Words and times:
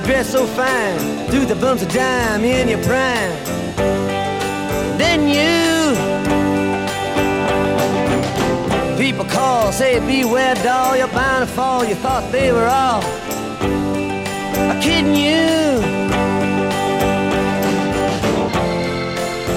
me 0.00 0.06
dress 0.06 0.30
so 0.30 0.46
fine, 0.46 0.98
through 1.30 1.46
the 1.46 1.54
bumps 1.54 1.82
of 1.82 1.92
dime 1.92 2.44
in 2.44 2.68
your 2.68 2.82
prime. 2.82 3.32
Then 4.98 5.28
you, 5.28 5.96
people 8.98 9.24
call, 9.24 9.72
say 9.72 9.98
beware, 10.00 10.54
doll, 10.56 10.96
you're 10.96 11.08
bound 11.08 11.48
to 11.48 11.54
fall. 11.54 11.84
You 11.84 11.94
thought 11.94 12.30
they 12.32 12.52
were 12.52 12.66
all 12.66 13.02
kidding 14.80 15.14
you. 15.14 15.80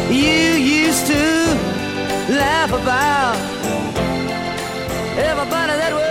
You 0.09 0.55
used 0.85 1.07
to 1.07 1.23
laugh 2.33 2.71
about 2.71 3.35
everybody 5.17 5.73
that 5.77 5.93
was 5.93 6.02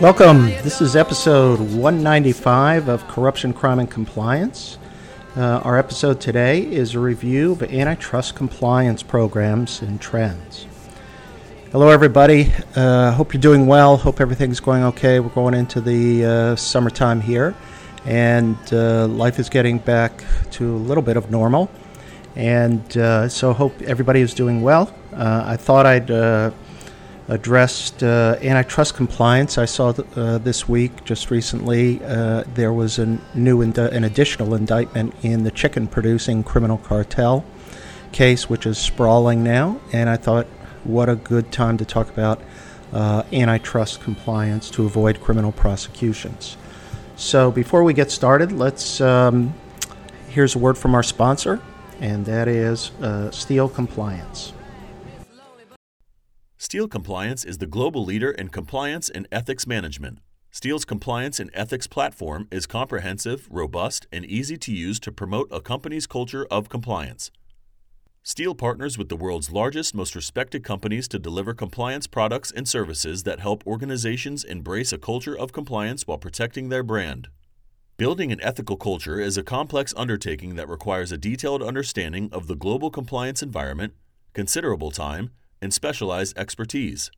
Welcome. 0.00 0.46
This 0.46 0.80
is 0.80 0.96
episode 0.96 1.60
195 1.60 2.88
of 2.88 3.06
Corruption, 3.06 3.52
Crime, 3.52 3.78
and 3.78 3.88
Compliance. 3.88 4.76
Uh, 5.36 5.60
our 5.62 5.78
episode 5.78 6.20
today 6.20 6.62
is 6.62 6.96
a 6.96 6.98
review 6.98 7.52
of 7.52 7.62
antitrust 7.62 8.34
compliance 8.34 9.04
programs 9.04 9.82
and 9.82 10.00
trends. 10.00 10.66
Hello, 11.70 11.90
everybody. 11.90 12.52
Uh, 12.74 13.12
hope 13.12 13.34
you're 13.34 13.40
doing 13.40 13.68
well. 13.68 13.96
Hope 13.96 14.20
everything's 14.20 14.58
going 14.58 14.82
okay. 14.82 15.20
We're 15.20 15.28
going 15.28 15.54
into 15.54 15.80
the 15.80 16.24
uh, 16.24 16.56
summertime 16.56 17.20
here, 17.20 17.54
and 18.04 18.58
uh, 18.72 19.06
life 19.06 19.38
is 19.38 19.48
getting 19.48 19.78
back 19.78 20.24
to 20.50 20.74
a 20.74 20.76
little 20.76 21.04
bit 21.04 21.16
of 21.16 21.30
normal. 21.30 21.70
And 22.34 22.96
uh, 22.96 23.28
so, 23.28 23.52
hope 23.52 23.80
everybody 23.82 24.22
is 24.22 24.34
doing 24.34 24.60
well. 24.60 24.92
Uh, 25.12 25.44
I 25.46 25.56
thought 25.56 25.86
I'd 25.86 26.10
uh, 27.28 27.34
addressed 27.34 28.02
antitrust 28.02 28.94
compliance. 28.94 29.58
I 29.58 29.64
saw 29.64 29.92
th- 29.92 30.08
this 30.42 30.68
week, 30.68 31.04
just 31.04 31.30
recently, 31.30 31.96
there 32.54 32.72
was 32.72 32.98
a 32.98 33.18
new, 33.34 33.62
indi- 33.62 33.80
an 33.80 34.04
additional 34.04 34.54
indictment 34.54 35.14
in 35.22 35.44
the 35.44 35.50
chicken 35.50 35.86
producing 35.86 36.42
criminal 36.42 36.78
cartel 36.78 37.44
case, 38.12 38.48
which 38.48 38.64
is 38.64 38.78
sprawling 38.78 39.42
now. 39.42 39.80
And 39.92 40.08
I 40.08 40.16
thought 40.16 40.46
what 40.84 41.08
a 41.08 41.16
good 41.16 41.50
time 41.50 41.76
to 41.78 41.84
talk 41.84 42.08
about 42.08 42.40
uh, 42.92 43.24
antitrust 43.32 44.00
compliance 44.00 44.70
to 44.70 44.84
avoid 44.86 45.20
criminal 45.20 45.52
prosecutions. 45.52 46.56
So, 47.16 47.50
before 47.50 47.82
we 47.82 47.92
get 47.92 48.10
started, 48.10 48.52
let's 48.52 49.00
um, 49.00 49.54
here's 50.28 50.54
a 50.54 50.58
word 50.58 50.78
from 50.78 50.94
our 50.94 51.02
sponsor, 51.02 51.60
and 52.00 52.24
that 52.26 52.48
is 52.48 52.90
uh, 53.00 53.30
Steele 53.30 53.68
Compliance. 53.68 54.52
Steele 56.64 56.88
Compliance 56.88 57.44
is 57.44 57.58
the 57.58 57.66
global 57.66 58.06
leader 58.06 58.30
in 58.30 58.48
compliance 58.48 59.10
and 59.10 59.28
ethics 59.30 59.66
management. 59.66 60.20
Steele's 60.50 60.86
compliance 60.86 61.38
and 61.38 61.50
ethics 61.52 61.86
platform 61.86 62.48
is 62.50 62.64
comprehensive, 62.64 63.46
robust, 63.50 64.06
and 64.10 64.24
easy 64.24 64.56
to 64.56 64.72
use 64.72 64.98
to 65.00 65.12
promote 65.12 65.46
a 65.52 65.60
company's 65.60 66.06
culture 66.06 66.46
of 66.46 66.70
compliance. 66.70 67.30
Steele 68.22 68.54
partners 68.54 68.96
with 68.96 69.10
the 69.10 69.14
world's 69.14 69.52
largest, 69.52 69.94
most 69.94 70.14
respected 70.14 70.64
companies 70.64 71.06
to 71.06 71.18
deliver 71.18 71.52
compliance 71.52 72.06
products 72.06 72.50
and 72.50 72.66
services 72.66 73.24
that 73.24 73.40
help 73.40 73.62
organizations 73.66 74.42
embrace 74.42 74.90
a 74.90 74.96
culture 74.96 75.36
of 75.36 75.52
compliance 75.52 76.06
while 76.06 76.16
protecting 76.16 76.70
their 76.70 76.82
brand. 76.82 77.28
Building 77.98 78.32
an 78.32 78.40
ethical 78.40 78.78
culture 78.78 79.20
is 79.20 79.36
a 79.36 79.42
complex 79.42 79.92
undertaking 79.98 80.54
that 80.54 80.70
requires 80.70 81.12
a 81.12 81.18
detailed 81.18 81.62
understanding 81.62 82.30
of 82.32 82.46
the 82.46 82.56
global 82.56 82.90
compliance 82.90 83.42
environment, 83.42 83.92
considerable 84.32 84.90
time, 84.90 85.30
and 85.64 85.72
specialized 85.72 86.38
expertise. 86.38 87.10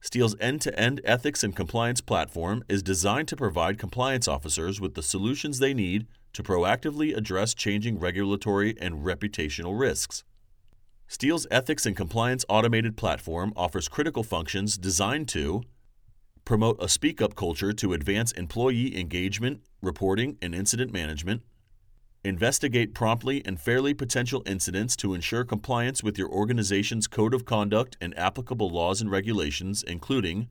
Steele's 0.00 0.36
end 0.38 0.60
to 0.60 0.78
end 0.78 1.00
ethics 1.04 1.42
and 1.42 1.56
compliance 1.56 2.00
platform 2.00 2.62
is 2.68 2.82
designed 2.82 3.26
to 3.26 3.36
provide 3.36 3.78
compliance 3.78 4.28
officers 4.28 4.80
with 4.80 4.94
the 4.94 5.02
solutions 5.02 5.58
they 5.58 5.74
need 5.74 6.06
to 6.34 6.42
proactively 6.42 7.16
address 7.16 7.54
changing 7.54 7.98
regulatory 7.98 8.76
and 8.78 9.04
reputational 9.04 9.76
risks. 9.76 10.22
Steele's 11.08 11.46
ethics 11.50 11.86
and 11.86 11.96
compliance 11.96 12.44
automated 12.48 12.96
platform 12.96 13.52
offers 13.56 13.88
critical 13.88 14.22
functions 14.22 14.76
designed 14.76 15.26
to 15.28 15.62
promote 16.44 16.76
a 16.80 16.88
speak 16.88 17.22
up 17.22 17.34
culture 17.34 17.72
to 17.72 17.94
advance 17.94 18.30
employee 18.32 18.96
engagement, 18.96 19.62
reporting, 19.80 20.36
and 20.42 20.54
incident 20.54 20.92
management, 20.92 21.42
investigate 22.26 22.94
promptly 22.94 23.42
and 23.44 23.60
fairly 23.60 23.94
potential 23.94 24.42
incidents 24.46 24.96
to 24.96 25.14
ensure 25.14 25.44
compliance 25.44 26.02
with 26.02 26.18
your 26.18 26.28
organization's 26.28 27.06
code 27.06 27.34
of 27.34 27.44
conduct 27.44 27.96
and 28.00 28.16
applicable 28.18 28.68
laws 28.68 29.00
and 29.00 29.10
regulations, 29.10 29.82
including 29.82 30.48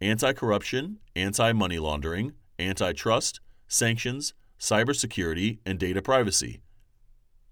anti 0.00 0.32
corruption, 0.32 0.98
anti 1.16 1.52
money 1.52 1.78
laundering, 1.78 2.32
antitrust, 2.58 3.40
sanctions, 3.68 4.34
cybersecurity, 4.58 5.58
and 5.66 5.78
data 5.78 6.00
privacy 6.00 6.60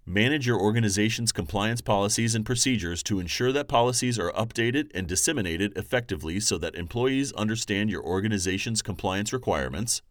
Manage 0.05 0.45
your 0.45 0.59
organization's 0.59 1.31
compliance 1.31 1.79
policies 1.79 2.35
and 2.35 2.45
procedures 2.45 3.01
to 3.03 3.21
ensure 3.21 3.53
that 3.53 3.69
policies 3.69 4.19
are 4.19 4.33
updated 4.33 4.91
and 4.93 5.07
disseminated 5.07 5.71
effectively 5.77 6.41
so 6.41 6.57
that 6.57 6.75
employees 6.75 7.31
understand 7.33 7.89
your 7.89 8.03
organization's 8.03 8.81
compliance 8.81 9.31
requirements. 9.31 10.01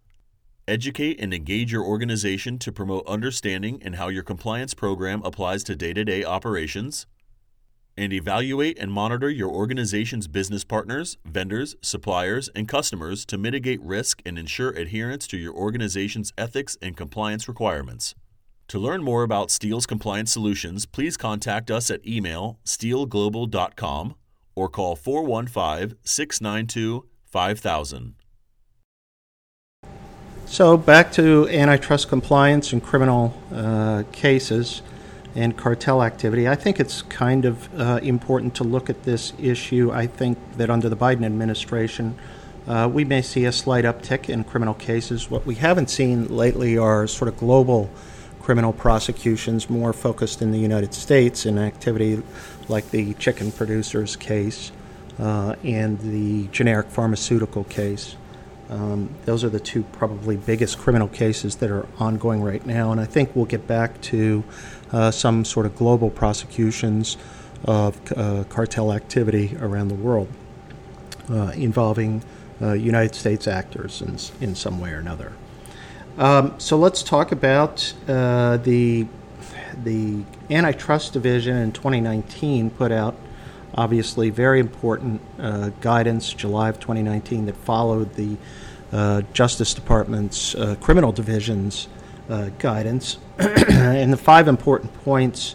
Educate 0.73 1.21
and 1.21 1.35
engage 1.35 1.71
your 1.71 1.85
organization 1.85 2.59
to 2.61 2.73
promote 2.73 3.07
understanding 3.07 3.79
and 3.85 3.97
how 3.97 4.09
your 4.09 4.23
compliance 4.23 4.73
program 4.73 5.21
applies 5.23 5.63
to 5.65 5.77
day 5.77 5.93
to 5.93 6.03
day 6.03 6.25
operations. 6.25 7.07
And 7.95 8.11
evaluate 8.11 8.79
and 8.79 8.91
monitor 8.91 9.29
your 9.29 9.51
organization's 9.51 10.29
business 10.29 10.65
partners, 10.65 11.19
vendors, 11.27 11.77
suppliers, 11.83 12.49
and 12.55 12.67
customers 12.67 13.27
to 13.27 13.37
mitigate 13.37 13.83
risk 13.83 14.23
and 14.25 14.39
ensure 14.39 14.71
adherence 14.71 15.27
to 15.27 15.37
your 15.37 15.53
organization's 15.53 16.33
ethics 16.39 16.79
and 16.81 16.97
compliance 16.97 17.49
requirements. 17.49 18.15
To 18.69 18.79
learn 18.79 19.03
more 19.03 19.25
about 19.25 19.51
Steele's 19.51 19.85
compliance 19.85 20.33
solutions, 20.33 20.87
please 20.87 21.19
contact 21.19 21.71
us 21.71 21.91
at 21.91 22.07
email 22.07 22.59
steeleglobal.com 22.65 24.15
or 24.55 24.71
call 24.71 24.97
415 24.97 25.99
692 26.03 27.07
5000. 27.27 28.22
So, 30.53 30.77
back 30.77 31.13
to 31.13 31.49
antitrust 31.49 32.11
compliance 32.11 32.75
and 32.75 32.83
criminal 32.83 33.33
uh, 33.51 34.03
cases 34.13 34.83
and 35.35 35.57
cartel 35.57 36.03
activity. 36.03 36.47
I 36.47 36.57
think 36.57 36.79
it's 36.79 37.01
kind 37.01 37.47
of 37.47 37.81
uh, 37.81 38.01
important 38.03 38.55
to 38.57 38.65
look 38.65 38.91
at 38.91 39.05
this 39.05 39.33
issue. 39.39 39.91
I 39.91 40.07
think 40.07 40.37
that 40.59 40.69
under 40.69 40.91
the 40.91 40.97
Biden 40.97 41.25
administration, 41.25 42.19
uh, 42.67 42.87
we 42.93 43.03
may 43.03 43.23
see 43.23 43.47
a 43.47 43.51
slight 43.51 43.87
uptick 43.87 44.29
in 44.29 44.45
criminal 44.45 44.75
cases. 44.75 45.31
What 45.31 45.47
we 45.47 45.55
haven't 45.55 45.89
seen 45.89 46.29
lately 46.29 46.77
are 46.77 47.07
sort 47.07 47.29
of 47.29 47.39
global 47.39 47.89
criminal 48.43 48.75
prosecutions 48.75 49.71
more 49.71 49.95
focused 49.95 50.43
in 50.43 50.53
the 50.53 50.59
United 50.59 50.93
States 50.93 51.47
in 51.47 51.59
activity 51.59 52.23
like 52.69 52.91
the 52.91 53.15
chicken 53.15 53.53
producers 53.53 54.17
case 54.17 54.71
uh, 55.19 55.57
and 55.65 55.99
the 56.01 56.49
generic 56.49 56.89
pharmaceutical 56.91 57.65
case. 57.65 58.17
Um, 58.73 59.11
those 59.27 59.45
are 59.45 59.51
the 59.51 59.61
two 59.61 59.83
probably 59.83 60.37
biggest 60.39 60.79
criminal 60.79 61.07
cases 61.07 61.57
that 61.57 61.71
are 61.71 61.87
ongoing 61.99 62.41
right 62.41 62.65
now, 62.65 62.91
and 62.91 62.99
I 62.99 63.05
think 63.05 63.37
we'll 63.37 63.45
get 63.45 63.67
back 63.67 64.01
to 64.03 64.43
uh, 64.93 65.11
some 65.11 65.45
sort 65.45 65.67
of 65.67 65.77
global 65.77 66.09
prosecutions 66.09 67.19
of 67.65 68.01
uh, 68.17 68.45
cartel 68.49 68.95
activity 68.95 69.55
around 69.61 69.89
the 69.89 69.95
world 69.95 70.29
uh, 71.29 71.53
involving 71.55 72.25
uh, 72.63 72.73
United 72.73 73.15
States 73.15 73.47
actors 73.47 74.01
in, 74.01 74.17
in 74.43 74.55
some 74.55 74.81
way 74.81 74.93
or 74.93 74.99
another. 74.99 75.33
Um, 76.17 76.55
so 76.59 76.79
let's 76.79 77.03
talk 77.03 77.31
about 77.31 77.93
uh, 78.09 78.57
the 78.57 79.07
the 79.85 80.23
antitrust 80.51 81.13
division 81.13 81.57
in 81.57 81.73
2019 81.73 82.71
put 82.71 82.93
out 82.93 83.17
obviously 83.75 84.31
very 84.31 84.61
important 84.61 85.21
uh, 85.39 85.71
guidance 85.81 86.33
July 86.33 86.69
of 86.69 86.79
2019 86.81 87.47
that 87.47 87.57
followed 87.57 88.15
the 88.15 88.37
uh, 88.93 89.23
Justice 89.33 89.75
Department's 89.75 90.55
uh, 90.55 90.77
criminal 90.81 91.13
division's 91.13 91.89
uh, 92.29 92.51
guidance. 92.59 93.19
And 93.39 94.13
the 94.13 94.17
five 94.17 94.49
important 94.49 94.93
points 95.03 95.55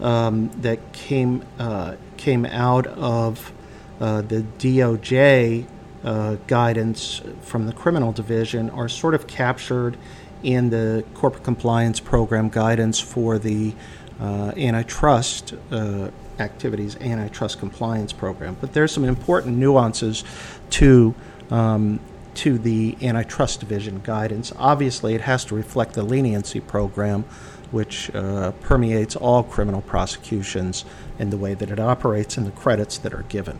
um, 0.00 0.50
that 0.60 0.92
came 0.92 1.44
uh, 1.58 1.96
came 2.16 2.46
out 2.46 2.86
of 2.86 3.52
the 3.98 4.44
DOJ 4.58 5.66
uh, 6.04 6.36
guidance 6.46 7.22
from 7.40 7.66
the 7.66 7.72
criminal 7.72 8.12
division 8.12 8.70
are 8.70 8.88
sort 8.88 9.14
of 9.14 9.26
captured 9.26 9.96
in 10.42 10.68
the 10.70 11.04
corporate 11.14 11.44
compliance 11.44 11.98
program 11.98 12.50
guidance 12.50 13.00
for 13.00 13.38
the 13.38 13.72
uh, 14.20 14.52
antitrust 14.56 15.54
uh, 15.70 16.10
activities, 16.38 16.96
antitrust 16.96 17.58
compliance 17.58 18.12
program. 18.12 18.56
But 18.60 18.72
there's 18.72 18.92
some 18.92 19.04
important 19.04 19.56
nuances 19.56 20.24
to 20.70 21.14
um, 21.50 22.00
to 22.34 22.58
the 22.58 22.96
antitrust 23.00 23.60
division 23.60 24.00
guidance. 24.02 24.52
Obviously, 24.58 25.14
it 25.14 25.20
has 25.20 25.44
to 25.46 25.54
reflect 25.54 25.94
the 25.94 26.02
leniency 26.02 26.60
program, 26.60 27.22
which 27.70 28.12
uh, 28.14 28.52
permeates 28.60 29.16
all 29.16 29.42
criminal 29.42 29.80
prosecutions 29.82 30.84
in 31.18 31.30
the 31.30 31.36
way 31.36 31.54
that 31.54 31.70
it 31.70 31.78
operates 31.78 32.36
and 32.36 32.46
the 32.46 32.50
credits 32.50 32.98
that 32.98 33.14
are 33.14 33.22
given. 33.24 33.58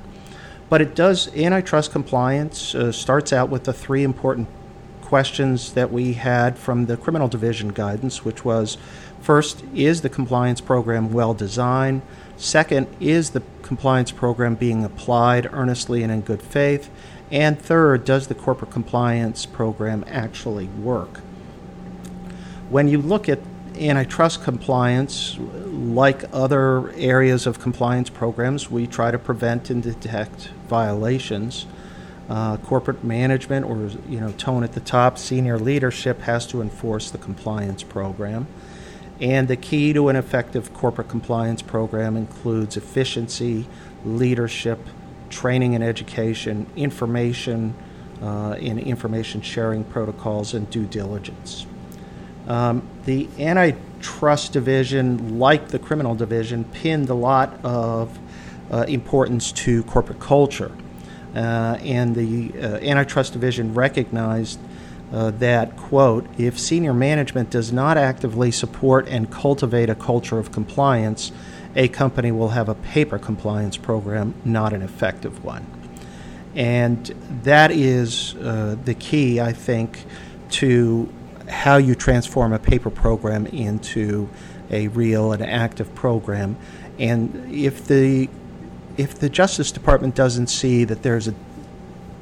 But 0.69 0.81
it 0.81 0.95
does, 0.95 1.29
antitrust 1.37 1.93
compliance 1.93 2.75
uh, 2.75 2.91
starts 2.91 3.33
out 3.33 3.49
with 3.49 3.65
the 3.65 3.73
three 3.73 4.03
important 4.03 4.49
questions 5.03 5.75
that 5.75 5.93
we 5.93 6.15
had 6.15 6.59
from 6.59 6.87
the 6.87 6.97
criminal 6.97 7.29
division 7.29 7.69
guidance, 7.69 8.25
which 8.25 8.45
was 8.45 8.77
first, 9.25 9.65
is 9.75 10.03
the 10.03 10.09
compliance 10.09 10.61
program 10.61 11.13
well 11.13 11.35
designed? 11.35 12.03
Second, 12.37 12.87
is 13.01 13.31
the 13.31 13.43
compliance 13.63 14.13
program 14.13 14.55
being 14.55 14.85
applied 14.85 15.49
earnestly 15.53 16.03
and 16.03 16.13
in 16.13 16.21
good 16.21 16.43
faith? 16.43 16.91
And 17.31 17.59
third, 17.59 18.05
does 18.05 18.27
the 18.27 18.35
corporate 18.35 18.71
compliance 18.71 19.47
program 19.47 20.05
actually 20.09 20.67
work? 20.67 21.21
When 22.69 22.89
you 22.89 23.01
look 23.01 23.29
at 23.29 23.39
antitrust 23.79 24.43
compliance, 24.43 25.39
like 25.39 26.25
other 26.33 26.91
areas 26.93 27.47
of 27.47 27.61
compliance 27.61 28.11
programs, 28.11 28.71
we 28.71 28.87
try 28.87 29.11
to 29.11 29.19
prevent 29.19 29.71
and 29.71 29.83
detect 29.83 30.51
violations. 30.69 31.67
Uh, 32.29 32.57
corporate 32.59 33.05
management 33.05 33.67
or 33.67 33.91
you 34.09 34.19
know 34.19 34.33
tone 34.33 34.65
at 34.65 34.73
the 34.73 34.81
top 34.81 35.19
senior 35.19 35.59
leadership 35.59 36.23
has 36.23 36.47
to 36.47 36.63
enforce 36.63 37.11
the 37.11 37.19
compliance 37.19 37.83
program 37.83 38.47
and 39.21 39.49
the 39.49 39.57
key 39.57 39.93
to 39.93 40.09
an 40.09 40.17
effective 40.17 40.73
corporate 40.75 41.09
compliance 41.09 41.63
program 41.63 42.17
includes 42.17 42.77
efficiency 42.77 43.67
leadership 44.05 44.79
training 45.31 45.75
and 45.75 45.83
education 45.83 46.67
information 46.77 47.75
uh, 48.23 48.57
in 48.59 48.79
information 48.79 49.41
sharing 49.41 49.85
protocols 49.85 50.55
and 50.55 50.69
due 50.71 50.87
diligence 50.87 51.67
um, 52.47 52.87
the 53.07 53.29
antitrust 53.39 54.53
division, 54.53 55.39
like 55.39 55.69
the 55.69 55.79
criminal 55.79 56.15
division, 56.15 56.65
pinned 56.65 57.09
a 57.09 57.15
lot 57.15 57.59
of 57.65 58.19
uh, 58.71 58.85
importance 58.89 59.53
to 59.53 59.83
corporate 59.85 60.21
culture. 60.21 60.73
Uh, 61.35 61.79
and 61.83 62.15
the 62.15 62.53
uh, 62.61 62.77
antitrust 62.77 63.33
division 63.33 63.75
recognized 63.75 64.59
uh, 65.15 65.31
that, 65.31 65.77
quote, 65.77 66.27
if 66.39 66.59
senior 66.59 66.93
management 66.93 67.49
does 67.49 67.73
not 67.73 67.97
actively 67.97 68.51
support 68.51 69.07
and 69.09 69.31
cultivate 69.31 69.89
a 69.89 69.95
culture 69.95 70.41
of 70.41 70.51
compliance, 70.51 71.31
a 71.77 71.87
company 71.87 72.33
will 72.33 72.49
have 72.49 72.69
a 72.69 72.75
paper 72.75 73.17
compliance 73.17 73.77
program, 73.77 74.35
not 74.45 74.73
an 74.73 74.83
effective 74.83 75.45
one. 75.45 75.65
And 76.57 77.07
that 77.45 77.71
is 77.71 78.35
uh, 78.35 78.77
the 78.85 78.95
key, 78.95 79.41
I 79.41 79.53
think, 79.53 80.05
to 80.51 81.09
how 81.49 81.77
you 81.77 81.95
transform 81.95 82.53
a 82.53 82.59
paper 82.59 82.91
program 82.91 83.47
into 83.47 84.29
a 84.69 84.89
real 84.89 85.33
and 85.33 85.45
active 85.45 85.95
program. 85.95 86.57
And 86.99 87.53
if 87.55 87.87
the 87.87 88.29
if 88.97 89.19
the 89.19 89.29
Justice 89.29 89.71
Department 89.71 90.17
doesn't 90.17 90.49
see 90.49 90.85
that 90.85 91.03
there's 91.03 91.29
a, 91.29 91.35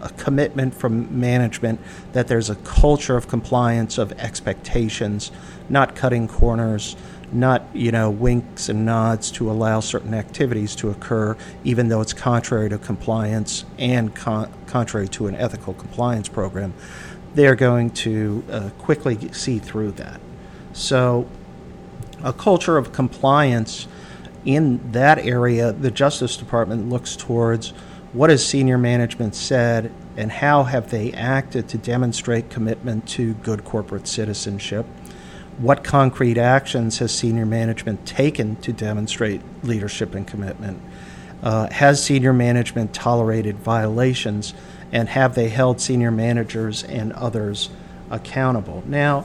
a 0.02 0.10
commitment 0.10 0.74
from 0.74 1.20
management, 1.20 1.80
that 2.12 2.28
there's 2.28 2.50
a 2.50 2.56
culture 2.56 3.16
of 3.16 3.28
compliance, 3.28 3.98
of 3.98 4.12
expectations, 4.12 5.30
not 5.68 5.94
cutting 5.94 6.28
corners, 6.28 6.96
not 7.32 7.64
you 7.72 7.90
know 7.90 8.10
winks 8.10 8.68
and 8.68 8.84
nods 8.84 9.30
to 9.30 9.50
allow 9.50 9.80
certain 9.80 10.12
activities 10.12 10.76
to 10.76 10.90
occur, 10.90 11.36
even 11.64 11.88
though 11.88 12.00
it's 12.00 12.12
contrary 12.12 12.68
to 12.68 12.78
compliance 12.78 13.64
and 13.78 14.14
con- 14.14 14.52
contrary 14.66 15.08
to 15.08 15.26
an 15.28 15.36
ethical 15.36 15.72
compliance 15.74 16.28
program 16.28 16.74
they're 17.34 17.54
going 17.54 17.90
to 17.90 18.44
uh, 18.50 18.70
quickly 18.78 19.32
see 19.32 19.58
through 19.58 19.92
that. 19.92 20.20
So, 20.72 21.28
a 22.22 22.32
culture 22.32 22.78
of 22.78 22.92
compliance 22.92 23.86
in 24.44 24.92
that 24.92 25.18
area, 25.18 25.72
the 25.72 25.90
Justice 25.90 26.36
Department 26.36 26.88
looks 26.88 27.16
towards 27.16 27.72
what 28.12 28.30
has 28.30 28.44
senior 28.44 28.78
management 28.78 29.34
said 29.34 29.92
and 30.16 30.30
how 30.30 30.64
have 30.64 30.90
they 30.90 31.12
acted 31.12 31.68
to 31.68 31.78
demonstrate 31.78 32.50
commitment 32.50 33.08
to 33.08 33.34
good 33.34 33.64
corporate 33.64 34.06
citizenship. 34.06 34.84
What 35.58 35.82
concrete 35.84 36.38
actions 36.38 36.98
has 36.98 37.12
senior 37.12 37.46
management 37.46 38.06
taken 38.06 38.56
to 38.56 38.72
demonstrate 38.72 39.40
leadership 39.62 40.14
and 40.14 40.26
commitment? 40.26 40.80
Uh, 41.42 41.70
has 41.70 42.02
senior 42.02 42.32
management 42.32 42.92
tolerated 42.92 43.56
violations? 43.56 44.54
and 44.92 45.08
have 45.08 45.34
they 45.34 45.48
held 45.48 45.80
senior 45.80 46.10
managers 46.10 46.84
and 46.84 47.12
others 47.14 47.70
accountable? 48.10 48.84
Now, 48.86 49.24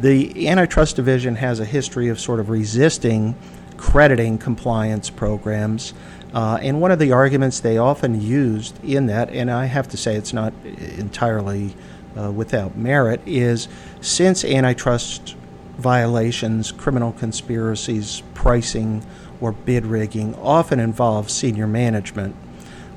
the 0.00 0.48
antitrust 0.48 0.96
division 0.96 1.36
has 1.36 1.60
a 1.60 1.66
history 1.66 2.08
of 2.08 2.18
sort 2.18 2.40
of 2.40 2.48
resisting 2.48 3.36
crediting 3.76 4.38
compliance 4.38 5.10
programs. 5.10 5.92
Uh, 6.34 6.58
and 6.62 6.80
one 6.80 6.90
of 6.90 6.98
the 6.98 7.12
arguments 7.12 7.60
they 7.60 7.76
often 7.76 8.20
used 8.20 8.82
in 8.84 9.06
that, 9.06 9.28
and 9.30 9.50
I 9.50 9.66
have 9.66 9.88
to 9.88 9.96
say 9.96 10.16
it's 10.16 10.32
not 10.32 10.54
entirely 10.64 11.74
uh, 12.18 12.30
without 12.30 12.76
merit, 12.76 13.20
is 13.26 13.68
since 14.00 14.44
antitrust 14.44 15.36
violations, 15.76 16.72
criminal 16.72 17.12
conspiracies, 17.12 18.22
pricing, 18.34 19.04
or 19.40 19.52
bid 19.52 19.84
rigging 19.84 20.34
often 20.36 20.80
involve 20.80 21.30
senior 21.30 21.66
management, 21.66 22.34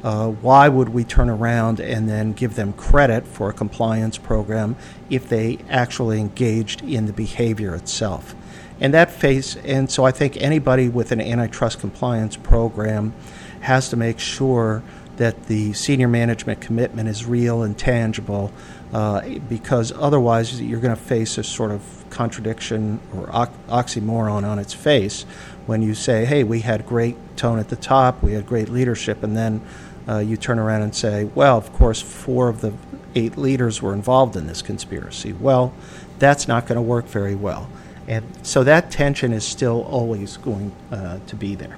uh, 0.06 0.30
why 0.30 0.70
would 0.70 0.90
we 0.90 1.04
turn 1.04 1.32
around 1.32 1.80
and 1.80 2.08
then 2.08 2.32
give 2.32 2.54
them 2.54 2.72
credit 2.74 3.26
for 3.26 3.50
a 3.50 3.54
compliance 3.54 4.20
program 4.20 4.76
if 5.10 5.28
they 5.28 5.58
actually 5.68 6.20
engaged 6.20 6.84
in 6.84 7.08
the 7.08 7.12
behavior 7.12 7.74
itself? 7.74 8.36
And 8.80 8.94
that 8.94 9.10
face, 9.10 9.56
and 9.56 9.90
so 9.90 10.06
I 10.06 10.12
think 10.12 10.38
anybody 10.38 10.90
with 10.90 11.12
an 11.12 11.20
antitrust 11.20 11.80
compliance 11.80 12.36
program 12.36 13.16
has 13.62 13.90
to 13.90 13.98
make 13.98 14.20
sure 14.20 14.84
that 15.18 15.48
the 15.48 15.74
senior 15.74 16.08
management 16.08 16.62
commitment 16.62 17.10
is 17.10 17.26
real 17.26 17.64
and 17.64 17.76
tangible, 17.76 18.52
uh, 18.94 19.28
because 19.50 19.92
otherwise 19.92 20.62
you're 20.62 20.82
going 20.82 20.96
to 20.96 21.02
face 21.02 21.40
a 21.40 21.44
sort 21.44 21.72
of 21.72 21.82
contradiction 22.12 23.00
or 23.16 23.26
oxymoron 23.70 24.44
on 24.44 24.60
its 24.60 24.74
face 24.74 25.24
when 25.66 25.82
you 25.82 25.96
say, 25.96 26.26
"Hey, 26.26 26.44
we 26.44 26.60
had 26.60 26.86
great 26.86 27.16
tone 27.38 27.58
at 27.58 27.70
the 27.70 27.76
top, 27.76 28.22
we 28.22 28.34
had 28.34 28.46
great 28.46 28.70
leadership," 28.70 29.24
and 29.24 29.36
then 29.36 29.62
uh, 30.08 30.20
you 30.20 30.38
turn 30.38 30.60
around 30.60 30.82
and 30.82 30.96
say, 30.96 31.26
well, 31.26 31.58
of 31.58 31.74
course, 31.74 32.02
four 32.02 32.50
of 32.50 32.62
the 32.62 32.74
eight 33.16 33.38
leaders 33.38 33.82
were 33.82 33.94
involved 33.94 34.36
in 34.36 34.48
this 34.48 34.62
conspiracy. 34.62 35.34
Well, 35.34 35.74
that's 36.20 36.48
not 36.48 36.68
going 36.68 36.76
to 36.76 36.82
work 36.82 37.06
very 37.06 37.36
well. 37.36 37.70
And 38.08 38.26
so 38.44 38.64
that 38.64 38.92
tension 38.92 39.34
is 39.34 39.46
still 39.46 39.84
always 39.84 40.38
going 40.38 40.72
uh, 40.92 41.20
to 41.26 41.36
be 41.36 41.56
there. 41.56 41.78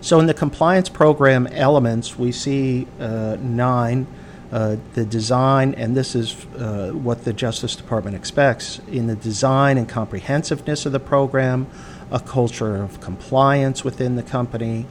So 0.00 0.20
in 0.20 0.26
the 0.26 0.34
compliance 0.34 0.88
program 0.88 1.46
elements, 1.48 2.18
we 2.18 2.32
see 2.32 2.86
uh, 3.00 3.36
nine. 3.40 4.06
Uh, 4.52 4.76
the 4.94 5.04
design, 5.04 5.74
and 5.74 5.96
this 5.96 6.14
is 6.14 6.46
uh, 6.54 6.92
what 6.92 7.24
the 7.24 7.32
Justice 7.32 7.74
Department 7.74 8.14
expects 8.14 8.78
in 8.86 9.08
the 9.08 9.16
design 9.16 9.76
and 9.76 9.88
comprehensiveness 9.88 10.86
of 10.86 10.92
the 10.92 11.00
program, 11.00 11.66
a 12.12 12.20
culture 12.20 12.76
of 12.76 13.00
compliance 13.00 13.82
within 13.82 14.14
the 14.14 14.22
company, 14.22 14.86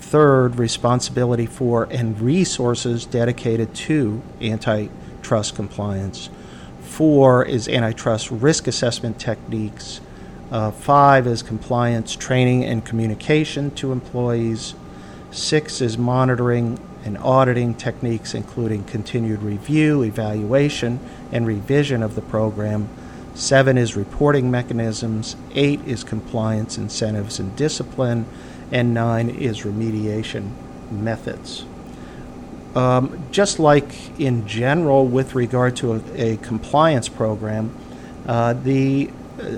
Third, 0.00 0.56
responsibility 0.56 1.46
for 1.46 1.84
and 1.90 2.18
resources 2.20 3.04
dedicated 3.04 3.74
to 3.74 4.22
antitrust 4.40 5.54
compliance. 5.54 6.30
Four 6.80 7.44
is 7.44 7.68
antitrust 7.68 8.30
risk 8.30 8.66
assessment 8.66 9.20
techniques. 9.20 10.00
Uh, 10.50 10.70
five 10.70 11.26
is 11.26 11.42
compliance 11.42 12.16
training 12.16 12.64
and 12.64 12.84
communication 12.84 13.70
to 13.72 13.92
employees. 13.92 14.74
Six 15.30 15.82
is 15.82 15.98
monitoring 15.98 16.80
and 17.04 17.18
auditing 17.18 17.74
techniques, 17.74 18.34
including 18.34 18.84
continued 18.84 19.42
review, 19.42 20.02
evaluation, 20.02 21.00
and 21.30 21.46
revision 21.46 22.02
of 22.02 22.14
the 22.14 22.22
program. 22.22 22.88
Seven 23.34 23.76
is 23.76 23.94
reporting 23.94 24.50
mechanisms. 24.50 25.36
Eight 25.54 25.80
is 25.86 26.02
compliance 26.02 26.78
incentives 26.78 27.38
and 27.38 27.54
discipline 27.54 28.26
and 28.70 28.94
nine 28.94 29.30
is 29.30 29.60
remediation 29.60 30.50
methods. 30.90 31.64
Um, 32.74 33.24
just 33.30 33.58
like 33.58 34.20
in 34.20 34.46
general 34.46 35.06
with 35.06 35.34
regard 35.34 35.76
to 35.76 35.94
a, 35.94 36.32
a 36.32 36.36
compliance 36.38 37.08
program, 37.08 37.74
uh, 38.26 38.52
the 38.52 39.10
uh, 39.40 39.56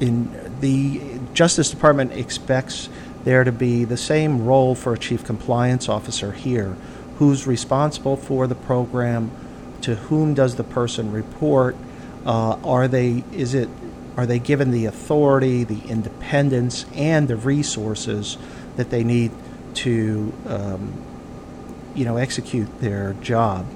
in 0.00 0.50
the 0.60 1.00
Justice 1.32 1.70
Department 1.70 2.12
expects 2.12 2.88
there 3.24 3.44
to 3.44 3.52
be 3.52 3.84
the 3.84 3.96
same 3.96 4.44
role 4.44 4.74
for 4.74 4.92
a 4.92 4.98
chief 4.98 5.24
compliance 5.24 5.88
officer 5.88 6.32
here, 6.32 6.76
who's 7.18 7.46
responsible 7.46 8.16
for 8.16 8.46
the 8.46 8.54
program, 8.54 9.30
to 9.80 9.94
whom 9.94 10.34
does 10.34 10.56
the 10.56 10.64
person 10.64 11.12
report, 11.12 11.76
uh, 12.26 12.56
are 12.64 12.88
they 12.88 13.24
is 13.32 13.54
it 13.54 13.68
are 14.16 14.26
they 14.26 14.38
given 14.38 14.70
the 14.70 14.86
authority, 14.86 15.64
the 15.64 15.80
independence, 15.88 16.84
and 16.94 17.28
the 17.28 17.36
resources 17.36 18.36
that 18.76 18.90
they 18.90 19.04
need 19.04 19.30
to, 19.74 20.32
um, 20.46 20.92
you 21.94 22.04
know, 22.04 22.16
execute 22.16 22.80
their 22.80 23.14
job? 23.14 23.66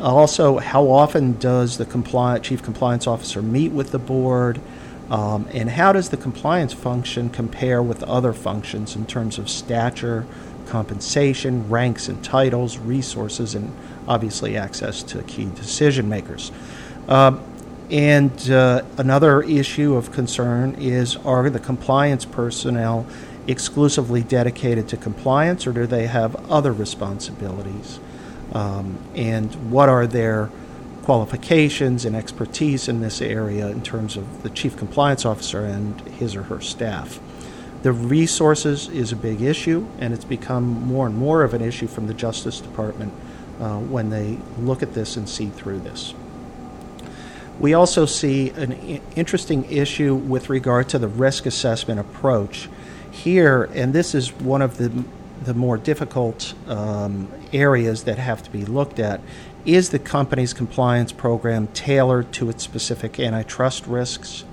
Also, 0.00 0.58
how 0.58 0.88
often 0.88 1.38
does 1.38 1.78
the 1.78 1.84
compliant, 1.84 2.44
chief 2.44 2.62
compliance 2.62 3.06
officer 3.06 3.42
meet 3.42 3.72
with 3.72 3.90
the 3.90 3.98
board? 3.98 4.60
Um, 5.10 5.46
and 5.52 5.68
how 5.68 5.92
does 5.92 6.08
the 6.08 6.16
compliance 6.16 6.72
function 6.72 7.28
compare 7.28 7.82
with 7.82 8.02
other 8.04 8.32
functions 8.32 8.96
in 8.96 9.06
terms 9.06 9.38
of 9.38 9.50
stature, 9.50 10.26
compensation, 10.66 11.68
ranks 11.68 12.08
and 12.08 12.22
titles, 12.24 12.78
resources, 12.78 13.54
and 13.54 13.74
obviously 14.08 14.56
access 14.56 15.02
to 15.02 15.22
key 15.24 15.46
decision 15.54 16.08
makers? 16.08 16.50
Uh, 17.08 17.38
and 17.92 18.50
uh, 18.50 18.82
another 18.96 19.42
issue 19.42 19.96
of 19.96 20.12
concern 20.12 20.74
is 20.78 21.16
are 21.16 21.50
the 21.50 21.60
compliance 21.60 22.24
personnel 22.24 23.06
exclusively 23.46 24.22
dedicated 24.22 24.88
to 24.88 24.96
compliance 24.96 25.66
or 25.66 25.74
do 25.74 25.86
they 25.86 26.06
have 26.06 26.34
other 26.50 26.72
responsibilities? 26.72 28.00
Um, 28.52 28.98
and 29.14 29.70
what 29.70 29.90
are 29.90 30.06
their 30.06 30.48
qualifications 31.02 32.06
and 32.06 32.16
expertise 32.16 32.88
in 32.88 33.02
this 33.02 33.20
area 33.20 33.68
in 33.68 33.82
terms 33.82 34.16
of 34.16 34.42
the 34.42 34.48
chief 34.48 34.74
compliance 34.74 35.26
officer 35.26 35.62
and 35.66 36.00
his 36.12 36.34
or 36.34 36.44
her 36.44 36.62
staff? 36.62 37.20
The 37.82 37.92
resources 37.92 38.88
is 38.88 39.12
a 39.12 39.16
big 39.16 39.42
issue, 39.42 39.86
and 39.98 40.14
it's 40.14 40.24
become 40.24 40.64
more 40.64 41.06
and 41.06 41.16
more 41.16 41.42
of 41.42 41.52
an 41.52 41.60
issue 41.60 41.88
from 41.88 42.06
the 42.06 42.14
Justice 42.14 42.60
Department 42.60 43.12
uh, 43.60 43.78
when 43.80 44.08
they 44.08 44.38
look 44.58 44.82
at 44.82 44.94
this 44.94 45.16
and 45.16 45.28
see 45.28 45.48
through 45.48 45.80
this. 45.80 46.14
We 47.62 47.74
also 47.74 48.06
see 48.06 48.50
an 48.50 48.72
interesting 49.14 49.70
issue 49.70 50.16
with 50.16 50.50
regard 50.50 50.88
to 50.88 50.98
the 50.98 51.06
risk 51.06 51.46
assessment 51.46 52.00
approach. 52.00 52.68
Here, 53.12 53.70
and 53.72 53.92
this 53.92 54.16
is 54.16 54.32
one 54.32 54.62
of 54.62 54.78
the, 54.78 55.04
the 55.44 55.54
more 55.54 55.76
difficult 55.76 56.54
um, 56.66 57.28
areas 57.52 58.02
that 58.02 58.18
have 58.18 58.42
to 58.42 58.50
be 58.50 58.64
looked 58.64 58.98
at, 58.98 59.20
is 59.64 59.90
the 59.90 60.00
company's 60.00 60.52
compliance 60.52 61.12
program 61.12 61.68
tailored 61.68 62.32
to 62.32 62.50
its 62.50 62.64
specific 62.64 63.20
antitrust 63.20 63.86
risks? 63.86 64.44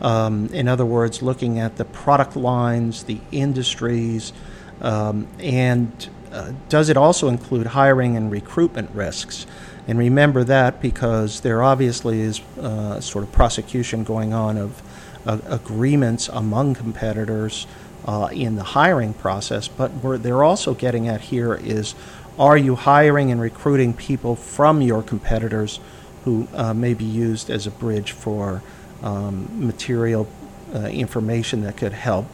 Um, 0.00 0.48
in 0.48 0.66
other 0.66 0.84
words, 0.84 1.22
looking 1.22 1.60
at 1.60 1.76
the 1.76 1.84
product 1.84 2.34
lines, 2.34 3.04
the 3.04 3.20
industries, 3.30 4.32
um, 4.80 5.28
and 5.38 6.08
uh, 6.32 6.54
does 6.68 6.88
it 6.88 6.96
also 6.96 7.28
include 7.28 7.68
hiring 7.68 8.16
and 8.16 8.32
recruitment 8.32 8.90
risks? 8.90 9.46
And 9.88 9.98
remember 9.98 10.44
that 10.44 10.82
because 10.82 11.40
there 11.40 11.62
obviously 11.62 12.20
is 12.20 12.40
uh, 12.60 13.00
sort 13.00 13.24
of 13.24 13.32
prosecution 13.32 14.04
going 14.04 14.34
on 14.34 14.58
of 14.58 14.82
uh, 15.26 15.38
agreements 15.46 16.28
among 16.28 16.74
competitors 16.74 17.66
uh, 18.06 18.28
in 18.30 18.56
the 18.56 18.62
hiring 18.62 19.14
process. 19.14 19.66
But 19.66 19.90
what 19.92 20.22
they're 20.22 20.44
also 20.44 20.74
getting 20.74 21.08
at 21.08 21.22
here 21.22 21.54
is 21.54 21.94
are 22.38 22.56
you 22.56 22.76
hiring 22.76 23.32
and 23.32 23.40
recruiting 23.40 23.94
people 23.94 24.36
from 24.36 24.82
your 24.82 25.02
competitors 25.02 25.80
who 26.24 26.46
uh, 26.54 26.74
may 26.74 26.92
be 26.92 27.04
used 27.04 27.48
as 27.48 27.66
a 27.66 27.70
bridge 27.70 28.12
for 28.12 28.62
um, 29.02 29.48
material 29.66 30.28
uh, 30.74 30.80
information 30.80 31.62
that 31.62 31.76
could 31.78 31.94
help 31.94 32.26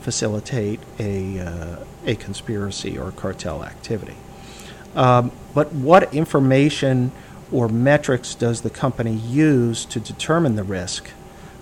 facilitate 0.00 0.80
a, 0.98 1.38
uh, 1.38 1.76
a 2.06 2.14
conspiracy 2.16 2.98
or 2.98 3.12
cartel 3.12 3.62
activity. 3.62 4.16
Um, 4.94 5.32
but 5.54 5.72
what 5.72 6.12
information 6.14 7.12
or 7.50 7.68
metrics 7.68 8.34
does 8.34 8.62
the 8.62 8.70
company 8.70 9.14
use 9.14 9.84
to 9.86 10.00
determine 10.00 10.56
the 10.56 10.64
risk? 10.64 11.10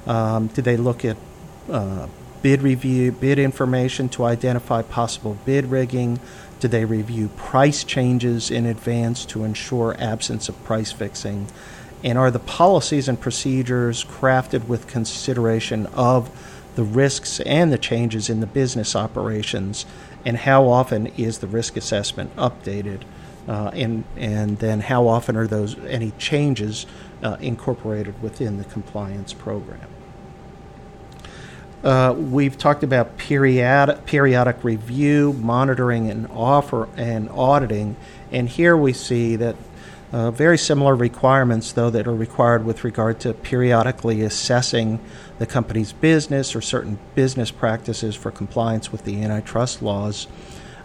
Um, 0.07 0.49
do 0.49 0.63
they 0.63 0.77
look 0.77 1.05
at 1.05 1.17
uh, 1.71 2.07
bid 2.43 2.63
review, 2.63 3.13
bid 3.13 3.39
information 3.39 4.09
to 4.11 4.25
identify 4.25 4.83
possible 4.83 5.37
bid 5.45 5.67
rigging? 5.67 6.21
Do 6.61 6.69
they 6.69 6.85
review 6.85 7.29
price 7.37 7.85
changes 7.85 8.51
in 8.51 8.67
advance 8.67 9.25
to 9.27 9.45
ensure 9.45 9.97
absence 9.99 10.49
of 10.49 10.63
price 10.65 10.93
fixing? 10.93 11.49
And 12.03 12.17
are 12.17 12.31
the 12.31 12.39
policies 12.39 13.09
and 13.09 13.21
procedures 13.21 14.05
crafted 14.05 14.67
with 14.67 14.87
consideration 14.87 15.87
of 15.87 16.31
the 16.77 16.85
risks 16.85 17.41
and 17.41 17.73
the 17.73 17.79
changes 17.79 18.31
in 18.31 18.41
the 18.41 18.47
business 18.47 18.97
operations? 18.97 19.85
And 20.25 20.39
how 20.39 20.69
often 20.69 21.09
is 21.09 21.39
the 21.39 21.47
risk 21.47 21.77
assessment 21.77 22.35
updated? 22.37 23.03
Uh, 23.49 23.71
and, 23.73 24.05
and 24.17 24.59
then 24.59 24.81
how 24.81 25.09
often 25.09 25.37
are 25.37 25.47
those 25.47 25.79
any 25.87 26.13
changes 26.13 26.87
uh, 27.23 27.37
incorporated 27.41 28.23
within 28.23 28.59
the 28.59 28.65
compliance 28.65 29.33
program? 29.33 29.81
Uh, 31.83 32.13
we've 32.13 32.59
talked 32.59 32.83
about 32.83 33.17
periodic, 33.17 34.05
periodic 34.05 34.63
review, 34.63 35.33
monitoring, 35.33 36.11
and 36.11 36.27
offer 36.31 36.89
and 36.97 37.29
auditing, 37.31 37.97
and 38.31 38.51
here 38.51 38.77
we 38.77 38.93
see 38.93 39.35
that 39.37 39.57
uh, 40.13 40.31
very 40.31 40.59
similar 40.59 40.95
requirements, 40.95 41.73
though, 41.73 41.89
that 41.89 42.07
are 42.07 42.15
required 42.15 42.65
with 42.65 42.83
regard 42.83 43.21
to 43.21 43.33
periodically 43.33 44.23
assessing 44.23 44.99
the 45.39 45.47
company's 45.47 45.93
business 45.93 46.55
or 46.55 46.61
certain 46.61 46.99
business 47.15 47.51
practices 47.51 48.17
for 48.17 48.31
compliance 48.31 48.91
with 48.91 49.05
the 49.05 49.23
antitrust 49.23 49.81
laws, 49.81 50.27